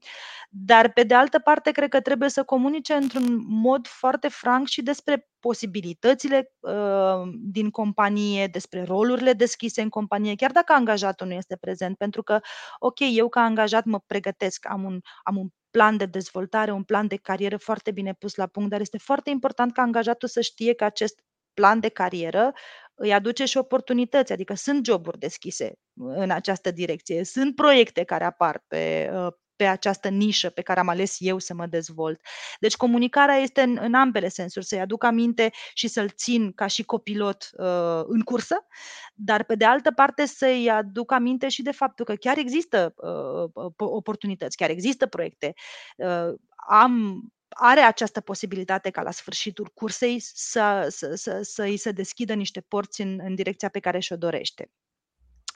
Dar, 0.50 0.92
pe 0.92 1.04
de 1.04 1.14
altă 1.14 1.40
parte, 1.40 1.72
cred 1.72 1.90
că 1.90 2.00
trebuie 2.00 2.30
să 2.30 2.44
comunice 2.44 2.94
într-un 2.94 3.46
mod 3.48 3.88
foarte 3.88 4.28
franc 4.28 4.68
și 4.68 4.82
despre 4.82 5.30
posibilitățile 5.40 6.52
uh, 6.60 7.30
din 7.34 7.70
companie, 7.70 8.48
despre 8.48 8.84
rolurile 8.96 9.34
deschise 9.34 9.82
în 9.82 9.90
companie, 9.90 10.36
chiar 10.36 10.52
dacă 10.52 10.74
angajatul 10.74 11.28
nu 11.28 11.34
este 11.34 11.58
prezent, 11.60 11.98
pentru 11.98 12.24
că, 12.24 12.40
ok, 12.80 13.00
eu 13.00 13.30
ca 13.30 13.42
angajat 13.42 13.86
mă 13.86 14.00
pregătesc, 14.08 14.66
am 14.70 14.84
un, 14.84 15.00
am 15.24 15.38
un 15.38 15.48
plan 15.72 15.98
de 15.98 16.06
dezvoltare, 16.06 16.72
un 16.72 16.84
plan 16.84 17.08
de 17.08 17.16
carieră 17.16 17.58
foarte 17.58 17.92
bine 17.92 18.14
pus 18.14 18.36
la 18.36 18.48
punct, 18.48 18.70
dar 18.70 18.80
este 18.80 18.98
foarte 18.98 19.30
important 19.30 19.74
ca 19.74 19.82
angajatul 19.82 20.28
să 20.28 20.42
știe 20.42 20.74
că 20.74 20.84
acest 20.84 21.20
plan 21.54 21.80
de 21.80 21.90
carieră 21.90 22.52
îi 22.96 23.14
aduce 23.14 23.46
și 23.46 23.58
oportunități, 23.58 24.32
adică 24.32 24.54
sunt 24.54 24.86
joburi 24.86 25.20
deschise 25.20 25.74
în 25.94 26.30
această 26.32 26.72
direcție, 26.72 27.24
sunt 27.24 27.56
proiecte 27.56 28.04
care 28.04 28.24
apar 28.24 28.64
pe, 28.68 29.10
uh, 29.14 29.34
pe 29.56 29.66
această 29.66 30.10
nișă 30.10 30.50
pe 30.50 30.62
care 30.62 30.80
am 30.80 30.88
ales 30.88 31.16
eu 31.20 31.40
să 31.40 31.54
mă 31.54 31.66
dezvolt. 31.66 32.20
Deci 32.60 32.76
comunicarea 32.76 33.36
este 33.36 33.62
în, 33.62 33.78
în 33.82 33.94
ambele 33.94 34.28
sensuri, 34.28 34.66
să-i 34.66 34.80
aduc 34.80 35.04
aminte 35.04 35.52
și 35.74 35.88
să-l 35.88 36.10
țin 36.10 36.52
ca 36.52 36.68
și 36.68 36.84
copilot 36.84 37.50
uh, 37.58 38.04
în 38.08 38.22
cursă, 38.22 38.66
dar 39.14 39.44
pe 39.44 39.56
de 39.56 39.66
altă 39.66 39.92
parte 39.92 40.26
să-i 40.26 40.70
aduc 40.70 41.12
aminte 41.12 41.50
și 41.50 41.62
de 41.62 41.72
faptul 41.72 42.06
că 42.06 42.16
chiar 42.16 42.38
există 42.38 42.94
uh, 42.98 43.72
oportunități, 43.78 44.58
chiar 44.58 44.70
există 44.70 45.06
proiecte. 45.06 45.54
Uh, 45.98 46.34
am 46.68 47.24
are 47.58 47.80
această 47.80 48.22
posibilitate 48.22 48.90
ca 48.90 49.02
la 49.02 49.12
sfârșitul 49.12 49.72
cursei 49.74 50.20
să, 50.20 50.88
să, 50.90 51.16
să, 51.16 51.40
să 51.42 51.64
îi 51.64 51.78
se 51.78 51.92
deschidă 51.92 52.34
niște 52.34 52.62
porți 52.62 53.02
în, 53.02 53.20
în 53.24 53.36
direcția 53.36 53.70
pe 53.70 53.80
care 53.80 54.00
și-o 54.00 54.16
dorește. 54.16 54.72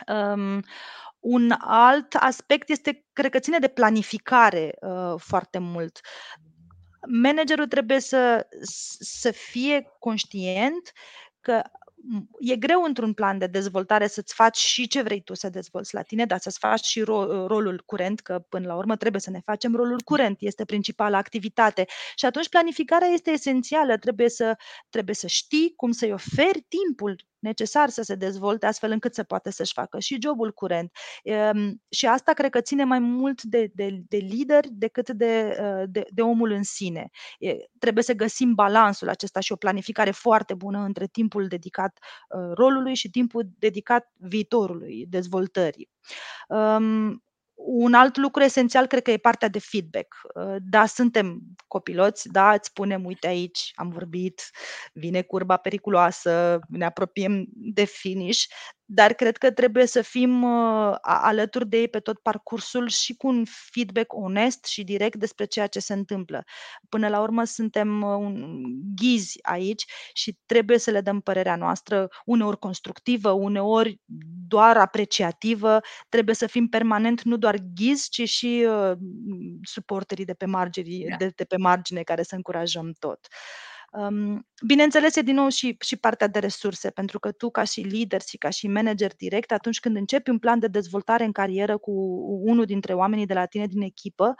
Um, 0.07 0.63
un 1.19 1.53
alt 1.59 2.13
aspect 2.13 2.69
este, 2.69 3.05
cred 3.13 3.31
că 3.31 3.39
ține 3.39 3.57
de 3.57 3.67
planificare 3.67 4.75
uh, 4.81 5.13
foarte 5.17 5.57
mult. 5.57 5.99
Managerul 7.07 7.67
trebuie 7.67 7.99
să, 7.99 8.47
să 8.99 9.31
fie 9.31 9.87
conștient 9.99 10.91
că 11.39 11.61
e 12.39 12.55
greu 12.55 12.83
într-un 12.83 13.13
plan 13.13 13.37
de 13.37 13.47
dezvoltare 13.47 14.07
să-ți 14.07 14.33
faci 14.33 14.57
și 14.57 14.87
ce 14.87 15.01
vrei 15.01 15.21
tu 15.21 15.33
să 15.33 15.49
dezvolți 15.49 15.93
la 15.93 16.01
tine, 16.01 16.25
dar 16.25 16.39
să-ți 16.39 16.59
faci 16.59 16.85
și 16.85 17.01
ro- 17.01 17.47
rolul 17.47 17.83
curent, 17.85 18.19
că 18.19 18.39
până 18.49 18.67
la 18.67 18.75
urmă 18.75 18.95
trebuie 18.95 19.21
să 19.21 19.29
ne 19.29 19.39
facem 19.45 19.75
rolul 19.75 20.01
curent, 20.05 20.37
este 20.39 20.65
principala 20.65 21.17
activitate. 21.17 21.85
Și 22.15 22.25
atunci 22.25 22.49
planificarea 22.49 23.07
este 23.07 23.31
esențială, 23.31 23.97
trebuie 23.97 24.29
să, 24.29 24.55
trebuie 24.89 25.15
să 25.15 25.27
știi 25.27 25.73
cum 25.75 25.91
să-i 25.91 26.11
oferi 26.11 26.65
timpul 26.67 27.15
necesar 27.39 27.89
să 27.89 28.01
se 28.01 28.15
dezvolte 28.15 28.65
astfel 28.65 28.91
încât 28.91 29.13
să 29.13 29.23
poată 29.23 29.49
să-și 29.49 29.73
facă 29.73 29.99
și 29.99 30.17
jobul 30.21 30.51
curent. 30.51 30.91
Ehm, 31.23 31.81
și 31.89 32.05
asta 32.05 32.33
cred 32.33 32.49
că 32.49 32.61
ține 32.61 32.83
mai 32.83 32.99
mult 32.99 33.43
de, 33.43 33.71
de, 33.73 34.01
de 34.07 34.17
lideri 34.17 34.69
decât 34.71 35.09
de, 35.09 35.57
uh, 35.61 35.83
de, 35.87 36.05
de 36.09 36.21
omul 36.21 36.51
în 36.51 36.63
sine. 36.63 37.09
Trebuie 37.79 38.03
să 38.03 38.13
găsim 38.13 38.53
balansul 38.53 39.09
acesta 39.09 39.39
și 39.39 39.51
o 39.51 39.55
planificare 39.55 40.11
foarte 40.11 40.53
bună 40.53 40.79
între 40.79 41.07
timpul 41.07 41.47
dedicat 41.47 41.99
uh, 42.29 42.53
rolului 42.53 42.95
și 42.95 43.09
timpul 43.09 43.49
dedicat 43.57 44.11
viitorului, 44.17 45.05
dezvoltării. 45.09 45.89
Ehm, 46.49 47.23
un 47.65 47.93
alt 47.93 48.17
lucru 48.17 48.43
esențial 48.43 48.85
cred 48.87 49.03
că 49.03 49.11
e 49.11 49.17
partea 49.17 49.47
de 49.47 49.59
feedback. 49.59 50.15
Uh, 50.35 50.55
da, 50.59 50.85
suntem 50.85 51.39
copiloți, 51.67 52.29
da, 52.29 52.53
îți 52.53 52.67
spunem, 52.67 53.05
uite 53.05 53.27
aici, 53.27 53.71
am 53.75 53.89
vorbit, 53.89 54.41
vine 54.93 55.21
curba 55.21 55.57
periculoasă, 55.57 56.59
ne 56.67 56.85
apropiem 56.85 57.45
de 57.53 57.83
finish, 57.83 58.45
dar 58.91 59.13
cred 59.13 59.37
că 59.37 59.51
trebuie 59.51 59.85
să 59.85 60.01
fim 60.01 60.43
uh, 60.43 60.95
alături 61.01 61.67
de 61.67 61.77
ei 61.77 61.87
pe 61.87 61.99
tot 61.99 62.19
parcursul 62.19 62.87
și 62.87 63.15
cu 63.15 63.27
un 63.27 63.43
feedback 63.45 64.13
onest 64.13 64.65
și 64.65 64.83
direct 64.83 65.15
despre 65.15 65.45
ceea 65.45 65.67
ce 65.67 65.79
se 65.79 65.93
întâmplă. 65.93 66.43
Până 66.89 67.07
la 67.07 67.21
urmă 67.21 67.43
suntem 67.43 68.01
uh, 68.01 68.17
un 68.17 68.63
ghizi 68.95 69.39
aici 69.41 69.85
și 70.13 70.37
trebuie 70.45 70.77
să 70.77 70.91
le 70.91 71.01
dăm 71.01 71.21
părerea 71.21 71.55
noastră, 71.55 72.07
uneori 72.25 72.59
constructivă, 72.59 73.31
uneori 73.31 73.99
doar 74.47 74.77
apreciativă. 74.77 75.79
Trebuie 76.09 76.35
să 76.35 76.47
fim 76.47 76.67
permanent 76.67 77.21
nu 77.21 77.37
doar 77.37 77.55
ghizi, 77.75 78.09
ci 78.09 78.29
și 78.29 78.67
uh, 78.67 78.97
suporterii 79.61 80.25
de 80.25 80.33
pe 80.33 80.45
margine, 80.45 81.05
da. 81.09 81.15
de, 81.15 81.31
de 81.35 81.43
pe 81.43 81.57
margine 81.57 82.01
care 82.01 82.23
să 82.23 82.35
încurajăm 82.35 82.93
tot. 82.99 83.27
Bineînțeles, 84.65 85.15
e 85.15 85.21
din 85.21 85.35
nou 85.35 85.49
și, 85.49 85.77
și 85.79 85.95
partea 85.95 86.27
de 86.27 86.39
resurse, 86.39 86.89
pentru 86.89 87.19
că 87.19 87.31
tu, 87.31 87.49
ca 87.49 87.63
și 87.63 87.81
lider 87.81 88.21
și 88.21 88.37
ca 88.37 88.49
și 88.49 88.67
manager 88.67 89.15
direct, 89.15 89.51
atunci 89.51 89.79
când 89.79 89.95
începi 89.95 90.29
un 90.29 90.39
plan 90.39 90.59
de 90.59 90.67
dezvoltare 90.67 91.23
în 91.23 91.31
carieră 91.31 91.77
cu 91.77 91.91
unul 92.43 92.65
dintre 92.65 92.93
oamenii 92.93 93.25
de 93.25 93.33
la 93.33 93.45
tine 93.45 93.67
din 93.67 93.81
echipă, 93.81 94.35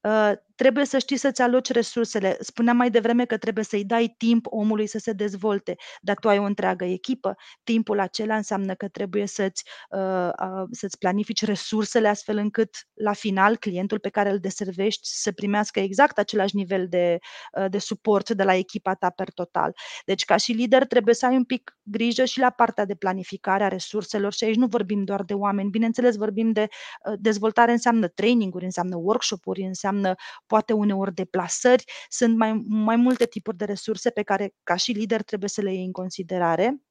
uh, 0.00 0.32
trebuie 0.54 0.84
să 0.84 0.98
știi 0.98 1.16
să-ți 1.16 1.42
aloci 1.42 1.70
resursele. 1.70 2.36
Spuneam 2.40 2.76
mai 2.76 2.90
devreme 2.90 3.24
că 3.24 3.36
trebuie 3.36 3.64
să-i 3.64 3.84
dai 3.84 4.14
timp 4.18 4.46
omului 4.48 4.86
să 4.86 4.98
se 4.98 5.12
dezvolte, 5.12 5.76
dar 6.00 6.16
tu 6.18 6.28
ai 6.28 6.38
o 6.38 6.42
întreagă 6.42 6.84
echipă. 6.84 7.36
Timpul 7.64 8.00
acela 8.00 8.36
înseamnă 8.36 8.74
că 8.74 8.88
trebuie 8.88 9.26
să-ți, 9.26 9.64
uh, 9.90 10.28
uh, 10.40 10.68
să-ți 10.70 10.98
planifici 10.98 11.44
resursele 11.44 12.08
astfel 12.08 12.36
încât 12.36 12.76
la 12.94 13.12
final 13.12 13.56
clientul 13.56 13.98
pe 13.98 14.08
care 14.08 14.30
îl 14.30 14.38
deservești 14.38 15.08
să 15.08 15.32
primească 15.32 15.80
exact 15.80 16.18
același 16.18 16.56
nivel 16.56 16.88
de, 16.88 17.18
uh, 17.58 17.66
de 17.70 17.78
suport 17.78 18.30
de 18.30 18.42
la 18.42 18.54
echipa 18.54 18.94
ta 18.94 19.10
per 19.10 19.30
total. 19.30 19.72
Deci 20.04 20.24
ca 20.24 20.36
și 20.36 20.52
lider 20.52 20.86
trebuie 20.86 21.14
să 21.14 21.26
ai 21.26 21.36
un 21.36 21.44
pic 21.44 21.78
grijă 21.82 22.24
și 22.24 22.38
la 22.38 22.50
partea 22.50 22.84
de 22.84 22.94
planificare 22.94 23.64
a 23.64 23.68
resurselor 23.68 24.32
și 24.32 24.44
aici 24.44 24.56
nu 24.56 24.66
vorbim 24.66 25.04
doar 25.04 25.22
de 25.22 25.34
oameni, 25.34 25.70
bineînțeles 25.70 26.16
vorbim 26.16 26.52
de 26.52 26.68
dezvoltare 27.18 27.72
înseamnă 27.72 28.08
training-uri, 28.08 28.64
înseamnă 28.64 28.96
workshop-uri, 28.96 29.62
înseamnă 29.62 30.14
poate 30.46 30.72
uneori 30.72 31.14
deplasări, 31.14 31.84
sunt 32.08 32.36
mai, 32.36 32.64
mai 32.66 32.96
multe 32.96 33.26
tipuri 33.26 33.56
de 33.56 33.64
resurse 33.64 34.10
pe 34.10 34.22
care 34.22 34.54
ca 34.62 34.76
și 34.76 34.92
lider 34.92 35.22
trebuie 35.22 35.48
să 35.48 35.60
le 35.60 35.72
iei 35.72 35.84
în 35.84 35.92
considerare. 35.92 36.84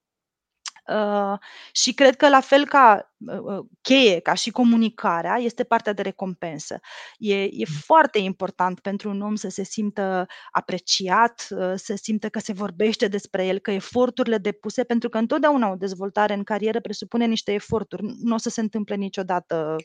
Uh, 0.87 1.37
și 1.71 1.93
cred 1.93 2.15
că 2.15 2.29
la 2.29 2.39
fel 2.39 2.65
ca 2.65 3.13
uh, 3.17 3.37
uh, 3.39 3.65
cheie, 3.81 4.19
ca 4.19 4.33
și 4.33 4.51
comunicarea, 4.51 5.35
este 5.35 5.63
partea 5.63 5.93
de 5.93 6.01
recompensă. 6.01 6.79
E, 7.17 7.43
e 7.43 7.65
mm. 7.67 7.75
foarte 7.79 8.17
important 8.19 8.79
pentru 8.79 9.09
un 9.09 9.21
om 9.21 9.35
să 9.35 9.49
se 9.49 9.63
simtă 9.63 10.25
apreciat, 10.51 11.47
uh, 11.49 11.73
să 11.75 11.95
simtă 12.01 12.29
că 12.29 12.39
se 12.39 12.53
vorbește 12.53 13.07
despre 13.07 13.45
el, 13.45 13.59
că 13.59 13.71
eforturile 13.71 14.37
depuse, 14.37 14.83
pentru 14.83 15.09
că 15.09 15.17
întotdeauna 15.17 15.71
o 15.71 15.75
dezvoltare 15.75 16.33
în 16.33 16.43
carieră 16.43 16.79
presupune 16.81 17.25
niște 17.25 17.53
eforturi. 17.53 18.03
Nu 18.19 18.33
o 18.33 18.37
să 18.37 18.49
se 18.49 18.61
întâmple 18.61 18.95
niciodată 18.95 19.75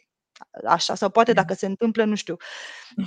așa, 0.67 0.95
sau 0.95 1.11
poate 1.11 1.33
dacă 1.33 1.55
se 1.55 1.67
întâmplă, 1.67 2.05
nu 2.05 2.15
știu, 2.15 2.37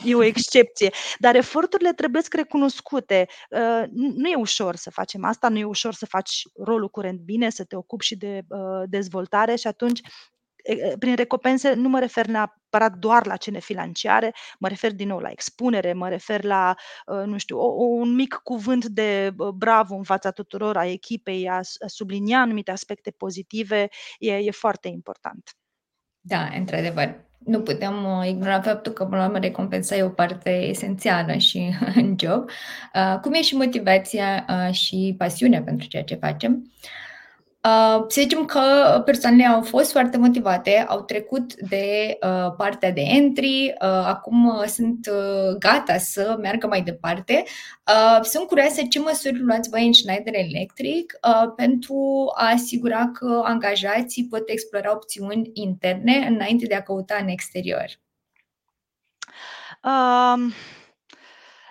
e 0.06 0.16
o 0.16 0.24
excepție. 0.24 0.90
Dar 1.20 1.36
eforturile 1.36 1.94
trebuie 1.94 2.22
recunoscute. 2.32 3.28
Uh, 3.50 3.84
nu 3.92 4.30
e 4.30 4.36
ușor 4.36 4.76
să 4.76 4.92
facem 4.92 5.24
asta, 5.24 5.50
nu 5.50 5.58
e 5.58 5.64
ușor 5.64 5.94
să 5.94 6.06
faci 6.06 6.42
rolul 6.64 6.90
curent 6.90 7.20
bine, 7.20 7.50
să 7.50 7.64
te 7.64 7.76
ocupi 7.76 8.06
și 8.06 8.16
de 8.16 8.42
uh, 8.48 8.84
dezvoltare 8.90 9.56
și 9.56 9.68
atunci 9.68 10.02
prin 11.00 11.16
recompense 11.16 11.74
nu 11.74 11.90
mă 11.90 12.00
refer 12.00 12.26
neapărat 12.26 12.98
doar 12.98 13.26
la 13.26 13.36
cele 13.36 13.60
financiare, 13.60 14.34
mă 14.60 14.68
refer 14.68 14.94
din 14.94 15.08
nou 15.08 15.20
la 15.20 15.30
expunere, 15.30 15.94
mă 15.94 16.10
refer 16.10 16.44
la, 16.44 16.76
uh, 17.06 17.24
nu 17.26 17.38
știu, 17.38 17.58
o, 17.60 17.84
un 17.84 18.16
mic 18.16 18.34
cuvânt 18.44 18.86
de 18.86 19.36
bravo 19.56 19.96
în 19.96 20.04
fața 20.04 20.32
tuturor 20.32 20.78
a 20.78 20.86
echipei, 20.86 21.50
a 21.50 21.60
sublinia 21.86 22.40
anumite 22.40 22.72
aspecte 22.72 23.12
pozitive, 23.12 23.90
e, 24.20 24.36
e 24.36 24.52
foarte 24.52 24.88
important. 24.88 25.56
Da, 26.22 26.50
într-adevăr. 26.58 27.30
Nu 27.46 27.62
putem 27.62 28.06
uh, 28.06 28.28
ignora 28.28 28.62
faptul 28.62 28.92
că, 28.92 29.04
până 29.04 29.18
la 29.18 29.26
urmă, 29.26 29.40
recompensa 29.40 29.96
e 29.96 30.04
o 30.04 30.10
parte 30.10 30.50
esențială 30.50 31.34
și 31.34 31.76
în 31.96 32.16
job. 32.20 32.50
Uh, 32.94 33.20
cum 33.22 33.34
e 33.34 33.42
și 33.42 33.56
motivația 33.56 34.46
uh, 34.50 34.74
și 34.74 35.16
pasiunea 35.18 35.62
pentru 35.62 35.88
ceea 35.88 36.04
ce 36.04 36.16
facem. 36.16 36.72
Uh, 37.64 38.04
să 38.08 38.22
zicem 38.22 38.46
că 38.46 38.62
persoanele 39.06 39.46
au 39.46 39.62
fost 39.62 39.92
foarte 39.92 40.18
motivate, 40.18 40.86
au 40.88 41.02
trecut 41.04 41.54
de 41.56 42.18
uh, 42.22 42.54
partea 42.58 42.92
de 42.92 43.02
entry, 43.02 43.74
uh, 43.82 43.88
acum 44.06 44.46
uh, 44.48 44.64
sunt 44.66 45.08
uh, 45.12 45.56
gata 45.60 45.98
să 45.98 46.38
meargă 46.40 46.68
mai 46.68 46.82
departe. 46.82 47.44
Uh, 47.88 48.24
sunt 48.24 48.48
curioasă 48.48 48.82
ce 48.90 49.00
măsuri 49.00 49.40
luați 49.40 49.70
voi 49.70 49.86
în 49.86 49.94
Schneider 49.94 50.34
Electric 50.34 51.14
uh, 51.28 51.52
pentru 51.56 52.32
a 52.36 52.52
asigura 52.52 53.10
că 53.14 53.42
angajații 53.44 54.28
pot 54.30 54.50
explora 54.50 54.92
opțiuni 54.92 55.50
interne 55.54 56.16
înainte 56.16 56.66
de 56.66 56.76
a 56.76 56.82
căuta 56.84 57.18
în 57.22 57.28
exterior. 57.28 58.00
Uh, 59.84 60.54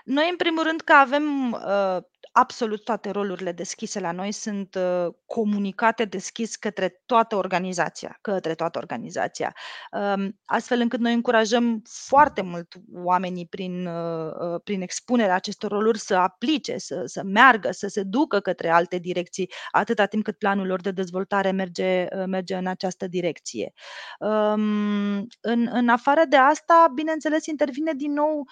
noi, 0.04 0.26
în 0.30 0.36
primul 0.36 0.62
rând, 0.62 0.80
că 0.80 0.92
avem 0.92 1.52
uh, 1.52 2.02
absolut 2.32 2.84
toate 2.84 3.10
rolurile 3.10 3.52
deschise 3.52 4.00
la 4.00 4.12
noi 4.12 4.32
sunt 4.32 4.74
uh, 4.74 5.14
comunicate 5.26 6.04
deschis 6.04 6.56
către 6.56 7.02
toată 7.06 7.36
organizația, 7.36 8.18
către 8.20 8.54
toată 8.54 8.78
organizația. 8.78 9.54
Um, 9.92 10.38
astfel 10.44 10.80
încât 10.80 11.00
noi 11.00 11.12
încurajăm 11.12 11.82
foarte 11.84 12.42
mult 12.42 12.74
oamenii 12.94 13.46
prin, 13.46 13.86
uh, 13.86 14.30
uh, 14.40 14.60
prin 14.64 14.82
expunerea 14.82 15.34
acestor 15.34 15.70
roluri 15.70 15.98
să 15.98 16.14
aplice, 16.14 16.78
să, 16.78 17.02
să 17.06 17.22
meargă, 17.24 17.70
să 17.70 17.88
se 17.88 18.02
ducă 18.02 18.40
către 18.40 18.68
alte 18.68 18.98
direcții, 18.98 19.50
atâta 19.70 20.06
timp 20.06 20.24
cât 20.24 20.38
planul 20.38 20.66
lor 20.66 20.80
de 20.80 20.90
dezvoltare 20.90 21.50
merge, 21.50 22.06
merge 22.26 22.54
în 22.54 22.66
această 22.66 23.06
direcție. 23.06 23.72
Um, 24.18 25.26
în, 25.40 25.68
în 25.72 25.88
afară 25.88 26.22
de 26.28 26.36
asta, 26.36 26.92
bineînțeles, 26.94 27.46
intervine 27.46 27.92
din 27.92 28.12
nou 28.12 28.44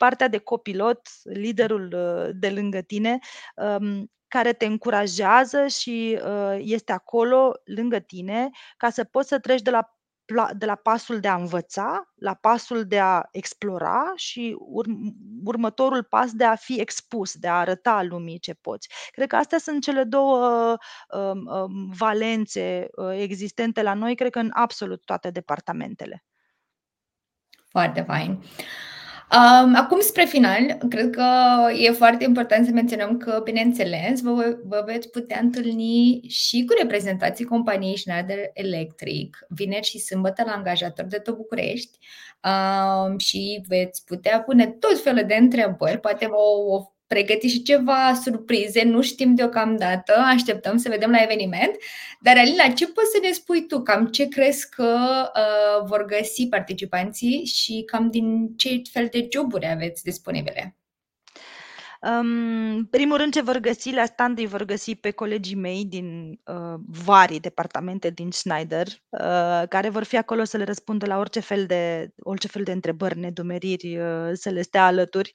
partea 0.00 0.28
de 0.28 0.38
copilot, 0.38 1.00
liderul 1.22 1.92
uh, 1.94 2.30
de 2.34 2.50
lângă 2.50 2.80
tine, 2.80 3.18
um, 3.56 4.10
care 4.28 4.52
te 4.52 4.66
încurajează 4.66 5.66
și 5.66 6.20
uh, 6.24 6.56
este 6.58 6.92
acolo 6.92 7.52
lângă 7.64 7.98
tine 7.98 8.50
ca 8.76 8.90
să 8.90 9.04
poți 9.04 9.28
să 9.28 9.38
treci 9.38 9.62
de 9.62 9.70
la 9.70 9.94
de 10.56 10.66
la 10.66 10.74
pasul 10.74 11.20
de 11.20 11.28
a 11.28 11.34
învăța 11.34 12.12
la 12.14 12.34
pasul 12.34 12.84
de 12.84 13.00
a 13.00 13.22
explora 13.30 14.12
și 14.14 14.56
ur- 14.58 14.86
următorul 15.44 16.02
pas 16.04 16.32
de 16.32 16.44
a 16.44 16.54
fi 16.54 16.80
expus, 16.80 17.34
de 17.34 17.48
a 17.48 17.58
arăta 17.58 18.02
lumii 18.02 18.38
ce 18.38 18.54
poți. 18.54 18.88
Cred 19.10 19.28
că 19.28 19.36
astea 19.36 19.58
sunt 19.58 19.82
cele 19.82 20.04
două 20.04 20.76
uh, 21.14 21.30
uh, 21.30 21.64
valențe 21.98 22.88
uh, 22.90 23.18
existente 23.18 23.82
la 23.82 23.94
noi, 23.94 24.14
cred 24.14 24.30
că 24.30 24.38
în 24.38 24.50
absolut 24.52 25.04
toate 25.04 25.30
departamentele. 25.30 26.24
Foarte 27.68 28.00
fain. 28.00 28.42
Um, 29.32 29.74
acum 29.74 30.00
spre 30.00 30.24
final, 30.24 30.78
cred 30.88 31.10
că 31.10 31.24
e 31.72 31.90
foarte 31.90 32.24
important 32.24 32.66
să 32.66 32.72
menționăm 32.72 33.16
că, 33.16 33.40
bineînțeles, 33.44 34.20
vă, 34.20 34.58
vă 34.64 34.82
veți 34.86 35.08
putea 35.08 35.38
întâlni 35.40 36.20
și 36.28 36.64
cu 36.64 36.74
reprezentații 36.80 37.44
companiei 37.44 37.98
Schneider 37.98 38.38
Electric, 38.52 39.38
vineri 39.48 39.86
și 39.86 39.98
sâmbătă 39.98 40.42
la 40.46 40.52
angajator 40.52 41.04
de 41.04 41.18
tot 41.18 41.36
București. 41.36 41.98
Um, 42.44 43.18
și 43.18 43.62
veți 43.68 44.04
putea 44.04 44.42
pune 44.42 44.66
tot 44.66 45.02
felul 45.02 45.24
de 45.26 45.34
întrebări, 45.34 46.00
poate 46.00 46.26
vă 46.26 46.36
o 47.10 47.14
pregăti 47.14 47.48
și 47.48 47.62
ceva 47.62 48.14
surprize, 48.14 48.82
nu 48.82 49.02
știm 49.02 49.34
deocamdată, 49.34 50.12
așteptăm 50.12 50.76
să 50.76 50.88
vedem 50.88 51.10
la 51.10 51.22
eveniment. 51.22 51.76
Dar, 52.20 52.36
Alina, 52.36 52.68
ce 52.68 52.86
poți 52.86 53.10
să 53.10 53.18
ne 53.22 53.30
spui 53.32 53.66
tu? 53.66 53.82
Cam 53.82 54.06
ce 54.06 54.28
crezi 54.28 54.68
că 54.68 54.98
uh, 55.36 55.86
vor 55.86 56.04
găsi 56.04 56.46
participanții 56.48 57.44
și 57.44 57.82
cam 57.86 58.10
din 58.10 58.56
ce 58.56 58.82
fel 58.92 59.08
de 59.10 59.28
joburi 59.32 59.66
aveți 59.66 60.02
disponibile? 60.02 60.79
În 62.02 62.86
primul 62.90 63.16
rând 63.16 63.32
ce 63.32 63.42
vor 63.42 63.56
găsi 63.58 63.92
la 63.92 64.04
stand 64.04 64.38
îi 64.38 64.46
vor 64.46 64.64
găsi 64.64 64.94
pe 64.94 65.10
colegii 65.10 65.56
mei 65.56 65.84
din 65.84 66.40
uh, 66.44 66.80
vari 67.04 67.40
departamente 67.40 68.10
din 68.10 68.30
Schneider, 68.30 68.86
uh, 69.08 69.62
care 69.68 69.88
vor 69.88 70.02
fi 70.02 70.16
acolo 70.16 70.44
să 70.44 70.56
le 70.56 70.64
răspundă 70.64 71.06
la 71.06 71.18
orice 71.18 71.40
fel 71.40 71.66
de, 71.66 72.12
orice 72.22 72.48
fel 72.48 72.62
de 72.62 72.72
întrebări, 72.72 73.18
nedumeriri, 73.18 73.98
uh, 73.98 74.30
să 74.32 74.50
le 74.50 74.62
stea 74.62 74.86
alături. 74.86 75.32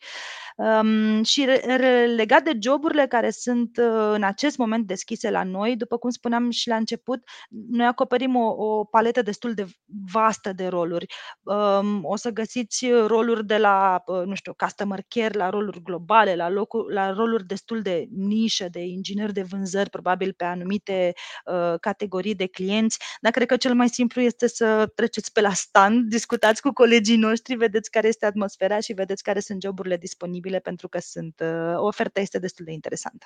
Um, 0.58 1.24
și 1.24 1.46
re, 1.46 1.76
re, 1.76 2.06
legat 2.06 2.44
de 2.44 2.58
joburile 2.62 3.08
care 3.08 3.30
sunt 3.30 3.78
uh, 3.78 4.12
în 4.14 4.24
acest 4.24 4.58
moment 4.58 4.88
deschise 4.88 5.30
la 5.30 5.44
noi, 5.44 5.76
după 5.76 5.98
cum 5.98 6.10
spuneam 6.10 6.50
și 6.50 6.68
la 6.68 6.76
început, 6.76 7.24
noi 7.70 7.86
acoperim 7.86 8.36
o, 8.36 8.54
o 8.58 8.84
paletă 8.84 9.22
destul 9.22 9.54
de 9.54 9.66
vastă 10.12 10.54
de 10.54 10.68
roluri. 10.68 11.06
Um, 11.44 12.06
o 12.06 12.16
să 12.16 12.30
găsiți 12.30 12.88
roluri 13.08 13.46
de 13.46 13.58
la, 13.58 14.04
uh, 14.06 14.24
nu 14.26 14.36
știu, 14.36 14.54
customer 14.54 15.00
care, 15.08 15.38
la 15.38 15.50
roluri 15.50 15.82
globale, 15.82 16.36
la 16.36 16.50
locuri, 16.56 16.94
la 16.94 17.12
roluri 17.12 17.46
destul 17.46 17.82
de 17.82 18.06
nișă, 18.10 18.68
de 18.72 18.80
inginer 18.80 19.32
de 19.32 19.42
vânzări, 19.42 19.90
probabil 19.90 20.34
pe 20.34 20.44
anumite 20.44 21.14
uh, 21.46 21.80
categorii 21.80 22.36
de 22.36 22.48
clienți, 22.48 23.00
dar 23.22 23.32
cred 23.32 23.48
că 23.48 23.58
cel 23.58 23.74
mai 23.74 23.90
simplu 23.90 24.22
este 24.22 24.48
să 24.48 24.92
treceți 24.96 25.32
pe 25.32 25.42
la 25.42 25.54
stand, 25.54 26.10
discutați 26.18 26.62
cu 26.62 26.72
colegii 26.74 27.18
noștri, 27.18 27.56
vedeți 27.56 27.92
care 27.92 28.08
este 28.08 28.26
atmosfera 28.26 28.80
și 28.80 28.94
vedeți 28.94 29.24
care 29.24 29.40
sunt 29.40 29.62
joburile 29.62 29.98
disponibile, 29.98 30.60
pentru 30.60 30.88
că 30.90 31.00
sunt, 31.00 31.40
uh, 31.44 31.74
oferta 31.78 32.20
este 32.20 32.40
destul 32.40 32.66
de 32.66 32.72
interesantă. 32.72 33.26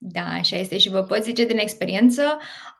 Da, 0.00 0.24
așa 0.24 0.56
este 0.56 0.78
și 0.78 0.88
vă 0.88 1.02
pot 1.02 1.22
zice 1.22 1.44
din 1.44 1.58
experiență, 1.58 2.22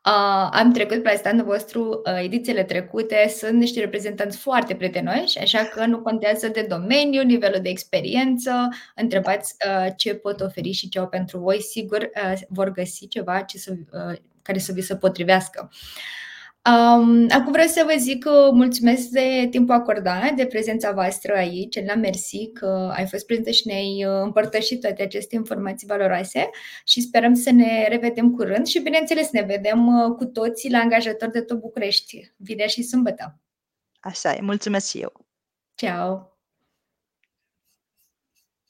uh, 0.04 0.48
am 0.52 0.72
trecut 0.72 1.02
pe 1.02 1.14
standul 1.16 1.46
vostru 1.46 2.02
uh, 2.04 2.22
edițiile 2.22 2.64
trecute, 2.64 3.35
sunt 3.37 3.59
niște 3.59 3.81
reprezentanți 3.81 4.38
foarte 4.38 4.74
prietenoși, 4.74 5.38
așa 5.38 5.64
că 5.64 5.87
nu 5.87 5.98
contează 5.98 6.48
de 6.48 6.66
domeniu, 6.68 7.22
nivelul 7.22 7.61
de 7.62 7.68
experiență, 7.68 8.68
întrebați 8.94 9.54
uh, 9.66 9.92
ce 9.96 10.14
pot 10.14 10.40
oferi 10.40 10.72
și 10.72 10.88
ce 10.88 10.98
au 10.98 11.09
pentru 11.09 11.38
voi, 11.38 11.62
sigur 11.62 12.11
uh, 12.24 12.38
vor 12.48 12.70
găsi 12.70 13.09
ceva 13.09 13.40
ce 13.40 13.59
să, 13.59 13.72
uh, 13.92 14.16
care 14.42 14.59
să 14.59 14.72
vi 14.72 14.81
se 14.81 14.96
potrivească. 14.96 15.70
Uh, 15.72 15.78
Um, 16.68 17.26
acum 17.31 17.52
vreau 17.52 17.66
să 17.68 17.83
vă 17.87 17.94
zic 17.98 18.22
că 18.22 18.50
mulțumesc 18.52 19.09
de 19.09 19.46
timpul 19.50 19.74
acordat, 19.74 20.33
de 20.33 20.46
prezența 20.46 20.92
voastră 20.92 21.35
aici. 21.35 21.85
La 21.85 21.94
mersi 21.94 22.52
că 22.52 22.92
ai 22.96 23.07
fost 23.07 23.26
prezentă 23.26 23.50
și 23.50 23.66
ne-ai 23.66 24.04
uh, 24.04 24.22
împărtășit 24.22 24.81
toate 24.81 25.02
aceste 25.02 25.35
informații 25.35 25.87
valoroase 25.87 26.50
și 26.85 27.00
sperăm 27.00 27.35
să 27.35 27.50
ne 27.50 27.87
revedem 27.88 28.31
curând 28.31 28.66
și, 28.66 28.81
bineînțeles, 28.81 29.31
ne 29.31 29.42
vedem 29.42 29.87
uh, 29.87 30.16
cu 30.16 30.24
toții 30.24 30.70
la 30.70 30.78
angajator 30.78 31.28
de 31.28 31.40
tot 31.40 31.61
București, 31.61 32.33
vineri 32.37 32.72
și 32.72 32.83
sâmbătă. 32.83 33.40
Așa 34.00 34.35
e, 34.35 34.40
mulțumesc 34.40 34.88
și 34.88 34.98
eu. 34.98 35.26
Ciao! 35.74 36.38